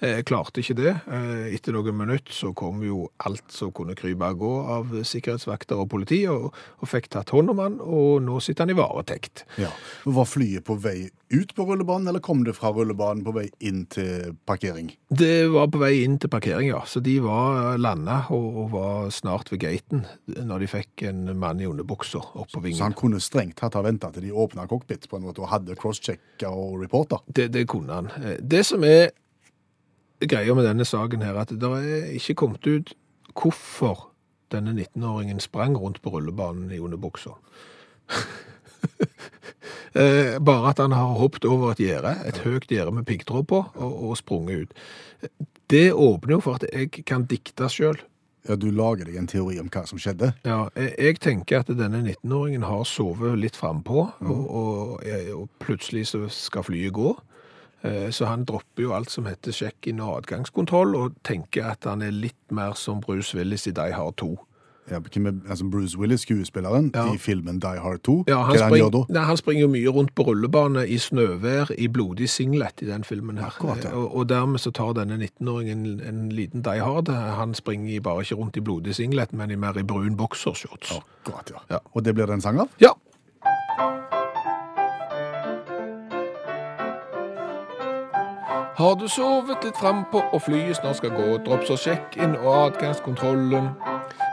Eh, 0.00 0.20
klarte 0.22 0.62
ikke 0.62 0.76
det. 0.78 0.92
Eh, 1.10 1.48
etter 1.56 1.74
noen 1.74 1.96
minutter 1.98 2.34
så 2.34 2.52
kom 2.54 2.84
jo 2.86 3.08
alt 3.26 3.50
som 3.50 3.72
kunne 3.74 3.96
krype 3.98 4.28
og 4.30 4.38
gå 4.38 4.52
av 4.76 4.92
sikkerhetsvakter 5.02 5.80
og 5.82 5.88
politi, 5.90 6.20
og, 6.30 6.52
og 6.78 6.90
fikk 6.90 7.08
tatt 7.10 7.32
hånd 7.34 7.50
om 7.50 7.62
han, 7.64 7.80
og 7.82 8.22
nå 8.22 8.38
sitter 8.44 8.66
han 8.66 8.74
i 8.74 8.78
varetekt. 8.78 9.42
Ja. 9.58 9.72
Var 10.06 10.28
flyet 10.30 10.66
på 10.68 10.76
vei 10.78 11.10
ut 11.34 11.50
på 11.52 11.66
rullebanen, 11.68 12.08
eller 12.08 12.22
kom 12.24 12.44
det 12.46 12.54
fra 12.56 12.70
rullebanen 12.72 13.24
på 13.26 13.34
vei 13.36 13.48
inn 13.68 13.82
til 13.92 14.36
parkering? 14.48 14.92
Det 15.10 15.48
var 15.52 15.66
på 15.74 15.82
vei 15.82 15.90
inn 16.04 16.16
til 16.22 16.30
parkering, 16.32 16.70
ja. 16.70 16.84
Så 16.88 17.02
de 17.04 17.18
var 17.24 17.74
landa 17.82 18.22
og, 18.32 18.46
og 18.62 18.70
var 18.78 19.10
snart 19.12 19.50
ved 19.52 19.64
gaten 19.66 20.06
når 20.30 20.62
de 20.64 20.70
fikk 20.78 21.04
en 21.10 21.24
mann 21.42 21.60
i 21.60 21.66
underbukser 21.68 22.22
opp 22.38 22.54
på 22.54 22.62
vingen. 22.64 22.78
Så 22.78 22.86
han 22.86 22.96
kunne 22.96 23.20
strengt 23.20 23.58
tatt 23.60 23.76
ha 23.76 23.82
venta 23.84 24.12
til 24.14 24.28
de 24.28 24.32
åpna 24.32 24.64
cockpit 24.70 25.10
på 25.10 25.18
en 25.18 25.26
måte, 25.26 25.42
og 25.44 25.50
hadde 25.52 25.76
crosschecka 25.76 26.48
og 26.54 26.78
reporter? 26.86 27.20
Det, 27.26 27.50
det 27.52 27.66
kunne 27.68 27.98
han. 27.98 28.12
Eh, 28.22 28.38
Det 28.40 28.62
som 28.64 28.86
er 28.86 29.10
greia 30.20 30.54
med 30.54 30.66
denne 30.66 30.86
saken 30.88 31.22
her, 31.22 31.38
at 31.38 31.52
det 31.54 31.70
er 31.78 32.12
ikke 32.18 32.34
kommet 32.42 32.66
ut 32.66 32.94
hvorfor 33.38 34.08
denne 34.52 34.72
19-åringen 34.72 35.40
sprang 35.40 35.76
rundt 35.76 36.02
på 36.02 36.10
rullebanen 36.10 36.72
i 36.72 36.82
underbuksa. 36.82 37.36
Eh, 39.96 40.36
bare 40.44 40.68
at 40.70 40.78
han 40.78 40.92
har 40.92 41.16
hoppet 41.18 41.46
over 41.48 41.72
et 41.72 41.80
gjerde, 41.80 42.12
et 42.28 42.36
høyt 42.44 42.68
gjerde 42.70 42.92
med 42.92 43.06
piggtråd 43.08 43.46
på, 43.48 43.62
og, 43.74 43.94
og 44.08 44.18
sprunget 44.20 44.68
ut. 44.68 45.32
Det 45.72 45.92
åpner 45.92 46.36
jo 46.36 46.40
for 46.44 46.60
at 46.60 46.66
jeg 46.68 47.06
kan 47.08 47.24
dikte 47.26 47.66
sjøl. 47.72 47.96
Ja, 48.48 48.54
Du 48.56 48.68
lager 48.70 49.08
deg 49.08 49.16
en 49.18 49.26
teori 49.26 49.58
om 49.58 49.70
hva 49.72 49.82
som 49.88 49.98
skjedde. 49.98 50.30
Ja, 50.46 50.68
jeg, 50.76 50.92
jeg 50.98 51.18
tenker 51.24 51.64
at 51.64 51.72
denne 51.72 52.00
19-åringen 52.04 52.68
har 52.68 52.84
sovet 52.86 53.40
litt 53.40 53.58
frampå, 53.58 54.06
og, 54.20 54.44
og, 54.46 55.08
og 55.34 55.48
plutselig 55.64 56.06
så 56.12 56.26
skal 56.32 56.68
flyet 56.68 56.94
gå. 56.94 57.16
Eh, 57.84 58.10
Så 58.10 58.26
han 58.26 58.44
dropper 58.44 58.82
jo 58.82 58.92
alt 58.94 59.10
som 59.10 59.26
heter 59.26 59.52
sjekk-in 59.52 60.00
og 60.00 60.16
adgangskontroll, 60.24 60.96
og 60.96 61.14
tenker 61.24 61.64
at 61.70 61.84
han 61.84 62.02
er 62.02 62.10
litt 62.10 62.50
mer 62.50 62.72
som 62.74 63.00
Bruce 63.00 63.36
Willis 63.38 63.66
i 63.66 63.70
Die 63.70 63.92
Hard 63.92 64.16
2. 64.16 64.36
Ja, 64.90 64.96
altså 65.50 65.70
Bruce 65.70 65.98
Willis, 65.98 66.20
skuespilleren, 66.24 66.90
Ja. 66.94 67.12
i 67.12 67.18
filmen 67.18 67.58
Die 67.60 67.78
Hard 67.78 68.00
2. 68.04 68.24
Ja, 68.28 68.42
han, 68.42 68.56
spring, 68.58 68.82
han 68.82 69.04
nei, 69.10 69.22
han 69.22 69.36
springer 69.36 69.60
jo 69.60 69.68
mye 69.68 69.88
rundt 69.92 70.14
på 70.14 70.24
rullebane 70.24 70.86
i 70.88 70.96
snøvær, 70.96 71.70
i 71.78 71.88
blodig 71.88 72.28
singlet 72.28 72.82
i 72.82 72.86
den 72.86 73.04
filmen 73.04 73.36
her. 73.38 73.46
Akkurat, 73.52 73.84
ja. 73.84 73.90
og, 73.92 74.16
og 74.16 74.28
dermed 74.28 74.58
så 74.58 74.70
tar 74.72 74.94
denne 74.96 75.18
19-åringen 75.20 75.84
en, 75.86 76.00
en 76.00 76.28
liten 76.32 76.62
Die 76.64 76.80
Hard. 76.80 77.08
Han 77.12 77.54
springer 77.54 78.00
bare 78.00 78.24
ikke 78.24 78.34
rundt 78.40 78.56
i 78.56 78.60
blodig 78.60 78.94
singlet, 78.94 79.32
men 79.32 79.50
i 79.50 79.56
mer 79.56 79.76
i 79.78 79.82
brun 79.82 80.16
boksershorts. 80.16 80.96
Akkurat, 80.96 81.50
ja. 81.52 81.60
Ja. 81.70 81.78
Og 81.92 82.04
det 82.04 82.14
blir 82.14 82.26
det 82.26 82.34
en 82.34 82.40
sang 82.40 82.58
av? 82.60 82.68
Ja. 82.80 82.94
Har 88.78 88.94
du 88.94 89.08
sovet 89.10 89.64
litt 89.66 89.74
frampå 89.76 90.20
og 90.32 90.42
flyet 90.42 90.76
snart 90.78 91.00
skal 91.00 91.10
gå, 91.10 91.24
dropp 91.42 91.64
så 91.66 91.74
sjekk 91.74 92.14
inn 92.22 92.36
og 92.36 92.52
adgangskontrollen. 92.52 93.72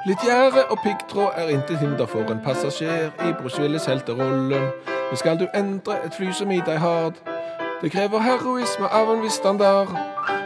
Litt 0.06 0.22
gjerde 0.22 0.68
og 0.70 0.78
piggtråd 0.84 1.40
er 1.42 1.50
intet 1.50 1.82
hinder 1.82 2.06
for 2.06 2.30
en 2.30 2.44
passasjer 2.46 3.08
i 3.26 3.32
Bruce 3.40 3.58
Willis 3.62 3.88
helterollen. 3.90 4.68
Men 4.86 5.18
skal 5.18 5.40
du 5.42 5.48
endre 5.58 5.98
et 6.06 6.14
fly 6.14 6.30
som 6.30 6.54
i 6.54 6.60
deg 6.62 6.78
hard, 6.78 7.18
det 7.82 7.90
krever 7.92 8.22
heroisme 8.22 8.86
av 8.86 9.10
en 9.16 9.26
viss 9.26 9.40
standard. 9.42 9.90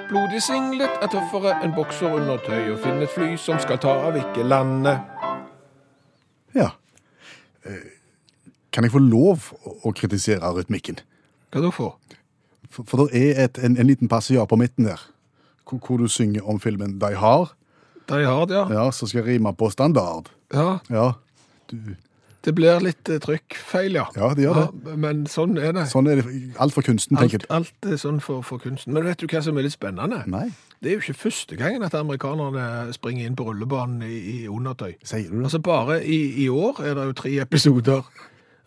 Blodig 0.08 0.40
singlet 0.48 1.04
er 1.04 1.12
tøffere 1.12 1.58
enn 1.60 1.76
bokserundertøy, 1.76 2.72
og 2.72 2.80
finn 2.86 3.04
et 3.04 3.12
fly 3.14 3.34
som 3.38 3.60
skal 3.60 3.84
ta 3.84 3.98
av, 4.08 4.16
ikke 4.16 4.48
lande. 4.48 4.96
Ja. 6.56 6.72
Eh, 7.68 7.84
Kan 8.72 8.86
jeg 8.86 8.94
få 8.94 9.00
lov 9.02 9.52
å 9.84 9.92
kritisere 9.92 10.54
rytmikken? 10.56 11.00
Hva 11.52 11.62
da 11.66 11.72
for? 11.74 11.98
For, 12.70 12.86
for 12.86 13.06
det 13.06 13.22
er 13.22 13.46
et, 13.46 13.58
en, 13.66 13.78
en 13.78 13.88
liten 13.88 14.08
passiar 14.12 14.46
på 14.46 14.56
midten 14.60 14.86
der, 14.86 15.02
hvor, 15.70 15.80
hvor 15.82 15.98
du 15.98 16.08
synger 16.08 16.46
om 16.46 16.60
filmen 16.60 17.00
Die 17.02 17.18
Hard, 17.18 17.56
Die 18.10 18.26
Hard, 18.26 18.52
ja. 18.54 18.66
ja, 18.74 18.92
som 18.92 19.08
skal 19.10 19.24
rime 19.24 19.54
på 19.54 19.70
standard. 19.70 20.30
ja. 20.54 20.78
Ja, 20.90 21.12
du, 21.72 21.96
Det 22.46 22.54
blir 22.56 22.80
litt 22.80 23.10
eh, 23.12 23.20
trykkfeil, 23.20 23.98
ja. 24.00 24.06
ja 24.16 24.30
det 24.34 24.46
gjør 24.46 24.56
det. 24.56 24.68
Ja, 24.88 24.96
men 25.04 25.26
sånn 25.28 25.58
er 25.60 25.74
det. 25.76 25.84
Sånn 25.92 26.08
er 26.08 26.22
det. 26.22 26.32
Alt 26.58 26.74
for 26.74 26.88
kunsten, 26.88 27.18
tenker 27.20 27.44
Alt, 27.50 27.74
alt 27.84 27.92
er 27.92 28.00
sånn 28.00 28.22
for, 28.24 28.46
for 28.48 28.62
kunsten. 28.64 28.96
Men 28.96 29.04
vet 29.10 29.20
du 29.20 29.28
hva 29.28 29.42
som 29.44 29.60
er 29.60 29.68
litt 29.68 29.76
spennende? 29.76 30.22
Nei, 30.32 30.48
Det 30.80 30.90
er 30.90 30.96
jo 30.96 31.04
ikke 31.04 31.18
første 31.26 31.58
gangen 31.60 31.84
at 31.84 31.98
amerikanerne 32.00 32.94
springer 32.96 33.28
inn 33.28 33.36
på 33.36 33.44
rullebanen 33.50 34.06
i, 34.08 34.20
i 34.38 34.38
undertøy. 34.48 34.96
sier 35.04 35.28
du 35.28 35.36
det? 35.36 35.44
Altså 35.50 35.60
Bare 35.60 36.00
i, 36.00 36.46
i 36.46 36.48
år 36.50 36.80
er 36.80 36.96
det 36.96 37.10
jo 37.10 37.18
tre 37.20 37.34
episoder. 37.44 38.08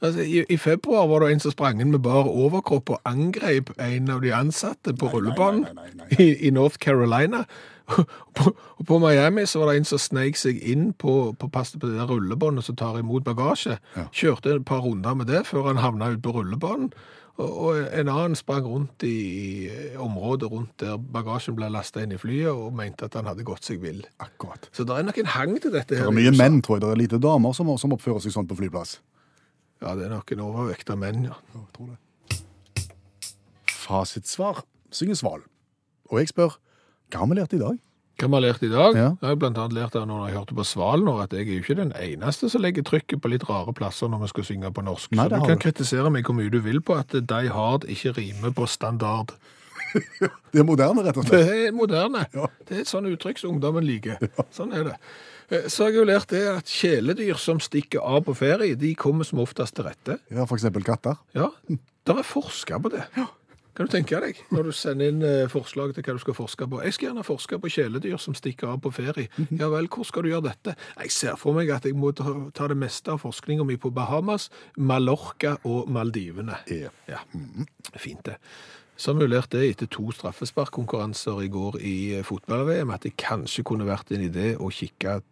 Altså, 0.03 0.25
i, 0.27 0.43
I 0.51 0.57
februar 0.59 1.07
var 1.07 1.23
det 1.23 1.33
en 1.33 1.43
som 1.45 1.55
sprang 1.55 1.81
inn 1.81 1.93
med 1.95 2.03
bare 2.03 2.27
overkropp 2.27 2.91
og 2.91 3.05
angrep 3.07 3.71
en 3.79 4.11
av 4.11 4.25
de 4.25 4.33
ansatte 4.35 4.97
på 4.99 5.13
rullebanen 5.13 5.63
nei, 5.69 5.75
nei, 5.79 5.93
nei, 6.01 6.19
I, 6.25 6.49
i 6.49 6.51
North 6.51 6.81
Carolina. 6.83 7.45
Og 7.93 8.05
på, 8.37 8.51
og 8.79 8.87
på 8.87 8.99
Miami 8.99 9.47
så 9.47 9.63
var 9.63 9.73
det 9.73 9.83
en 9.83 9.89
som 9.93 10.01
sneik 10.01 10.39
seg 10.41 10.59
inn 10.59 10.91
på, 10.99 11.33
på, 11.39 11.49
på 11.49 11.65
det 11.83 11.95
der 11.95 12.11
rullebåndet 12.11 12.67
som 12.67 12.79
tar 12.79 12.99
imot 12.99 13.25
bagasje. 13.27 13.79
Ja. 13.97 14.07
Kjørte 14.11 14.57
et 14.57 14.67
par 14.67 14.83
runder 14.83 15.15
med 15.19 15.31
det 15.31 15.45
før 15.47 15.71
han 15.71 15.83
havna 15.83 16.13
ute 16.15 16.23
på 16.25 16.35
rullebanen. 16.39 16.91
Og, 17.41 17.49
og 17.49 17.79
en 17.97 18.11
annen 18.13 18.35
sprang 18.37 18.67
rundt 18.69 19.07
i, 19.09 19.15
i 19.65 19.95
området 19.97 20.51
rundt 20.53 20.75
der 20.83 20.99
bagasjen 20.99 21.57
ble 21.57 21.71
lasta 21.73 22.03
inn 22.05 22.13
i 22.13 22.21
flyet, 22.21 22.51
og 22.51 22.75
mente 22.77 23.09
at 23.09 23.17
han 23.17 23.31
hadde 23.31 23.47
gått 23.47 23.71
seg 23.71 23.81
vill. 23.83 24.03
Akkurat. 24.21 24.69
Så 24.75 24.85
det 24.89 24.99
er 24.99 25.07
nok 25.09 25.23
en 25.23 25.33
hang 25.39 25.57
til 25.63 25.73
dette. 25.73 25.97
Det 25.97 26.05
er 26.05 26.19
mye 26.19 26.35
menn, 26.37 26.61
tror 26.65 26.79
jeg. 26.79 26.85
Det 26.85 26.93
er 26.93 27.03
lite 27.07 27.23
damer 27.23 27.57
som, 27.57 27.73
som 27.81 27.97
oppfører 27.97 28.25
seg 28.25 28.37
sånn 28.37 28.51
på 28.51 28.59
flyplass. 28.61 28.99
Ja, 29.83 29.95
det 29.99 30.07
er 30.07 30.13
nok 30.15 30.31
en 30.33 30.43
overvekt 30.45 30.91
av 30.95 30.99
menn, 31.03 31.25
ja. 31.27 31.35
Ja, 31.55 31.61
jeg 31.61 31.73
tror 31.77 31.93
det. 31.93 31.99
Fasitsvar 33.73 34.63
synger 34.95 35.19
Sval. 35.19 35.41
Og 36.13 36.21
jeg 36.21 36.31
spør, 36.31 36.59
hva 37.13 37.23
har 37.25 37.31
vi 37.33 37.39
lært 37.41 37.57
i 37.57 37.61
dag? 37.63 37.79
Hva 38.21 38.29
vi 38.29 38.37
har 38.37 38.45
lært 38.45 38.63
i 38.63 38.69
dag? 38.71 38.95
Ja. 38.99 39.09
Jeg 39.19 39.27
har 39.33 39.39
blant 39.41 39.59
annet 39.59 39.75
lært 39.75 39.97
det 39.97 40.03
når 40.07 40.27
jeg 40.29 40.37
hørte 40.37 40.57
på 40.59 40.67
Sval 40.69 41.03
nå, 41.03 41.17
at 41.25 41.33
jeg 41.35 41.47
er 41.49 41.57
jo 41.57 41.63
ikke 41.65 41.79
den 41.81 41.95
eneste 41.99 42.51
som 42.53 42.63
legger 42.63 42.85
trykket 42.87 43.23
på 43.25 43.31
litt 43.33 43.47
rare 43.49 43.73
plasser 43.75 44.11
når 44.13 44.23
vi 44.27 44.31
skal 44.35 44.47
synge 44.53 44.71
på 44.77 44.85
norsk. 44.87 45.17
Nei, 45.17 45.27
Så 45.27 45.33
du 45.35 45.47
kan 45.49 45.59
du. 45.59 45.63
kritisere 45.65 46.13
meg 46.15 46.29
hvor 46.29 46.37
mye 46.39 46.53
du 46.53 46.61
vil 46.63 46.79
på 46.85 46.95
at 47.01 47.17
Die 47.19 47.51
Hard 47.57 47.89
ikke 47.91 48.15
rimer 48.21 48.55
på 48.55 48.69
standard. 48.71 49.35
Det 50.53 50.61
er 50.63 50.65
moderne, 50.69 51.03
rett 51.05 51.19
og 51.21 51.27
slett? 51.27 51.49
Det 51.49 51.67
er 51.67 51.75
moderne. 51.77 52.23
Ja. 52.33 52.47
Det 52.69 52.77
er 52.79 52.85
et 52.85 52.89
sånt 52.93 53.09
uttrykk 53.11 53.41
som 53.43 53.57
ungdommen 53.57 53.85
liker. 53.85 54.21
Sånn 54.55 54.73
er 54.77 54.87
det. 54.93 54.95
Eh, 55.53 55.69
Så 55.69 55.85
har 55.85 55.93
jeg 55.93 56.01
jo 56.01 56.09
lært 56.09 56.33
det 56.33 56.43
at 56.49 56.71
kjæledyr 56.73 57.39
som 57.41 57.61
stikker 57.61 58.01
av 58.01 58.25
på 58.25 58.35
ferie, 58.39 58.75
de 58.79 58.95
kommer 58.97 59.25
som 59.29 59.43
oftest 59.45 59.77
til 59.77 59.85
rette. 59.85 60.19
Ja, 60.33 60.47
eksempel 60.49 60.85
katter. 60.87 61.21
Ja, 61.37 61.51
der 62.07 62.19
er 62.23 62.27
forska 62.27 62.81
på 62.83 62.91
det. 62.95 63.05
Kan 63.73 63.87
du 63.89 63.93
tenke 63.95 64.19
deg, 64.21 64.37
når 64.53 64.67
du 64.69 64.73
sender 64.77 65.09
inn 65.09 65.23
eh, 65.25 65.47
forslag 65.49 65.95
til 65.97 66.05
hva 66.05 66.13
du 66.13 66.21
skal 66.21 66.35
forske 66.37 66.67
på? 66.69 66.83
Jeg 66.85 66.93
skal 66.93 67.07
gjerne 67.09 67.25
forske 67.25 67.57
på 67.57 67.71
kjæledyr 67.73 68.19
som 68.21 68.35
stikker 68.37 68.69
av 68.69 68.83
på 68.85 68.93
ferie. 68.93 69.31
Ja 69.49 69.71
vel, 69.73 69.89
hvor 69.89 70.05
skal 70.05 70.27
du 70.27 70.29
gjøre 70.29 70.45
dette? 70.51 70.75
Jeg 71.01 71.15
ser 71.15 71.39
for 71.41 71.57
meg 71.57 71.71
at 71.73 71.89
jeg 71.89 71.97
må 71.97 72.11
ta, 72.13 72.69
det 72.69 72.77
meste 72.77 73.15
av 73.15 73.23
forskninga 73.25 73.65
mi 73.65 73.79
på 73.81 73.89
Bahamas, 73.97 74.51
Mallorca 74.77 75.55
og 75.65 75.89
Maldivene. 75.89 76.59
Ja. 76.69 76.93
Ja, 77.09 77.23
fint 77.97 78.27
det. 78.29 78.37
Så 79.01 79.15
har 79.15 79.23
vi 79.23 79.31
lært 79.33 79.49
det 79.57 79.65
etter 79.71 79.89
to 79.89 80.11
straffesparkkonkurranser 80.13 81.41
i 81.43 81.49
går 81.49 81.81
i 81.81 81.97
eh, 82.19 82.25
fotball-VM, 82.29 82.93
at 82.93 83.09
det 83.09 83.17
kanskje 83.17 83.65
kunne 83.65 83.89
vært 83.89 84.13
en 84.13 84.29
idé 84.29 84.53
å 84.61 84.69
kikke 84.69 85.23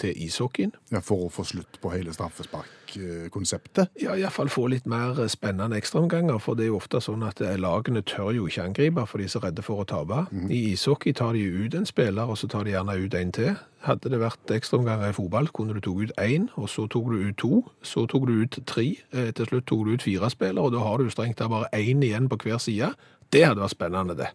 til 0.00 0.16
ishockeyen. 0.24 0.72
Ja, 0.92 1.00
for 1.04 1.26
å 1.26 1.30
få 1.32 1.44
slutt 1.46 1.78
på 1.82 1.92
hele 1.92 2.12
straffesparkkonseptet. 2.14 3.92
Ja, 4.02 4.14
iallfall 4.16 4.50
få 4.52 4.66
litt 4.72 4.86
mer 4.88 5.18
spennende 5.32 5.78
ekstraomganger, 5.80 6.38
for 6.42 6.58
det 6.58 6.66
er 6.66 6.72
jo 6.72 6.78
ofte 6.80 7.00
sånn 7.04 7.24
at 7.26 7.42
eh, 7.44 7.58
lagene 7.60 8.02
tør 8.06 8.32
jo 8.36 8.48
ikke 8.48 8.68
angripe, 8.68 9.04
for 9.10 9.20
de 9.20 9.28
er 9.28 9.34
så 9.34 9.42
redde 9.44 9.64
for 9.66 9.82
å 9.82 9.88
tape. 9.88 10.24
I 10.48 10.62
ishockey 10.72 11.14
tar 11.18 11.36
de 11.36 11.44
ut 11.44 11.76
en 11.78 11.88
spiller, 11.88 12.30
og 12.30 12.38
så 12.40 12.50
tar 12.50 12.66
de 12.66 12.74
gjerne 12.76 12.96
ut 12.98 13.18
en 13.18 13.34
til. 13.34 13.54
Hadde 13.86 14.10
det 14.10 14.18
vært 14.22 14.50
ekstraomganger 14.56 15.12
i 15.12 15.16
fotball, 15.16 15.50
kunne 15.54 15.76
du 15.76 15.82
tatt 15.82 16.02
ut 16.08 16.16
én, 16.22 16.48
og 16.58 16.70
så 16.72 16.88
tok 16.90 17.12
du 17.12 17.20
ut 17.28 17.38
to, 17.38 17.62
så 17.86 18.06
tok 18.10 18.26
du 18.30 18.34
ut 18.42 18.60
tre, 18.66 18.90
eh, 19.12 19.30
til 19.34 19.50
slutt 19.50 19.68
tok 19.70 19.86
du 19.86 19.94
ut 19.94 20.08
fire 20.08 20.30
spillere, 20.34 20.66
og 20.66 20.74
da 20.74 20.82
har 20.84 20.98
du 20.98 21.10
strengt 21.12 21.38
tatt 21.38 21.52
bare 21.52 21.70
én 21.76 22.02
igjen 22.02 22.30
på 22.30 22.40
hver 22.44 22.62
side. 22.62 22.94
Det 23.30 23.44
hadde 23.44 23.62
vært 23.62 23.76
spennende, 23.76 24.16
det. 24.18 24.32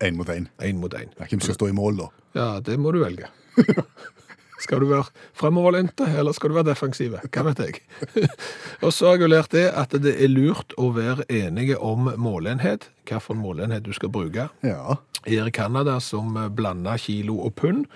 Én 0.00 0.14
mot 0.14 0.28
én. 0.30 1.10
Hvem 1.18 1.40
skal 1.42 1.56
stå 1.56 1.68
i 1.68 1.74
mål, 1.74 1.98
da? 1.98 2.08
Ja, 2.38 2.48
det 2.62 2.78
må 2.78 2.92
du 2.94 3.02
velge. 3.02 3.30
Skal 4.58 4.82
du 4.82 4.88
være 4.90 5.06
fremoverlente, 5.38 6.06
eller 6.18 6.34
skal 6.34 6.50
du 6.50 6.58
være 6.58 6.70
defensive? 6.72 7.20
Hva 7.30 7.44
vet 7.46 7.62
jeg? 7.62 7.80
og 8.84 8.92
så 8.94 9.10
har 9.10 9.18
jeg 9.18 9.26
jo 9.26 9.32
lært 9.32 9.54
det 9.54 9.66
at 9.70 9.94
det 10.02 10.16
er 10.18 10.32
lurt 10.32 10.74
å 10.78 10.90
være 10.96 11.26
enige 11.30 11.78
om 11.78 12.10
målenhet, 12.18 12.88
hvilken 13.08 13.42
målenhet 13.42 13.86
du 13.86 13.92
skal 13.96 14.12
bruke. 14.12 14.48
Ja. 14.66 14.98
Her 15.28 15.50
i 15.50 15.54
Canada 15.54 15.98
som 16.02 16.36
blander 16.56 16.98
kilo 17.00 17.38
og 17.46 17.54
pund, 17.58 17.86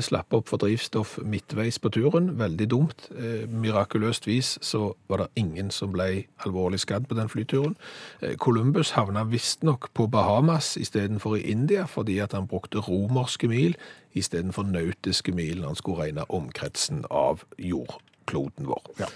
slapp 0.00 0.32
opp 0.32 0.48
for 0.48 0.62
drivstoff 0.62 1.18
midtveis 1.26 1.78
på 1.82 1.90
turen. 1.92 2.30
Veldig 2.38 2.68
dumt. 2.70 3.08
Eh, 3.12 3.44
Mirakuløst 3.48 4.26
vis 4.26 4.54
så 4.64 4.94
var 5.10 5.24
det 5.24 5.28
ingen 5.42 5.70
som 5.70 5.92
ble 5.92 6.24
alvorlig 6.46 6.80
skadd 6.84 7.08
på 7.10 7.18
den 7.18 7.28
flyturen. 7.28 7.76
Eh, 8.22 8.36
Columbus 8.36 8.94
havna 8.96 9.24
visstnok 9.28 9.90
på 9.94 10.06
Bahamas 10.06 10.76
istedenfor 10.76 11.36
i 11.36 11.44
India, 11.50 11.84
fordi 11.86 12.18
at 12.18 12.32
han 12.32 12.46
brukte 12.46 12.80
romerske 12.80 13.48
mil 13.48 13.76
istedenfor 14.14 14.68
nautiske 14.68 15.32
mil 15.32 15.60
når 15.60 15.74
han 15.74 15.80
skulle 15.80 16.06
regne 16.06 16.28
omkretsen 16.28 17.04
av 17.10 17.44
jordkloden 17.58 18.68
vår. 18.68 18.94
Ja. 19.00 19.10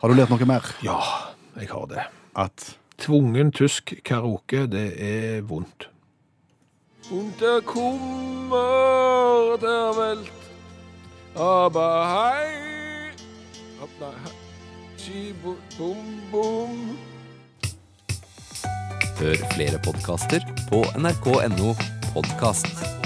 Har 0.00 0.08
du 0.08 0.16
lært 0.16 0.32
noe 0.32 0.48
mer? 0.48 0.72
Ja, 0.84 1.00
jeg 1.56 1.70
har 1.72 1.86
det. 1.92 2.08
At 2.36 2.74
Tvungen 2.98 3.50
tysk 3.52 3.94
karaoke, 4.06 4.66
det 4.70 4.92
er 5.02 5.40
vondt. 5.42 5.88
Und 7.10 7.38
Kummer 7.66 9.58
der 9.60 9.96
Welt, 9.96 10.30
aber 11.34 12.08
hei, 12.08 13.10
hopp, 13.78 13.90
nei, 14.00 14.06
hei, 14.96 15.54
bum, 15.76 16.22
bum. 16.32 16.98
Hør 19.18 19.36
flere 19.54 19.78
podkaster 19.84 20.40
på 20.70 20.84
nrk.no 20.96 21.76
podkast. 22.14 23.03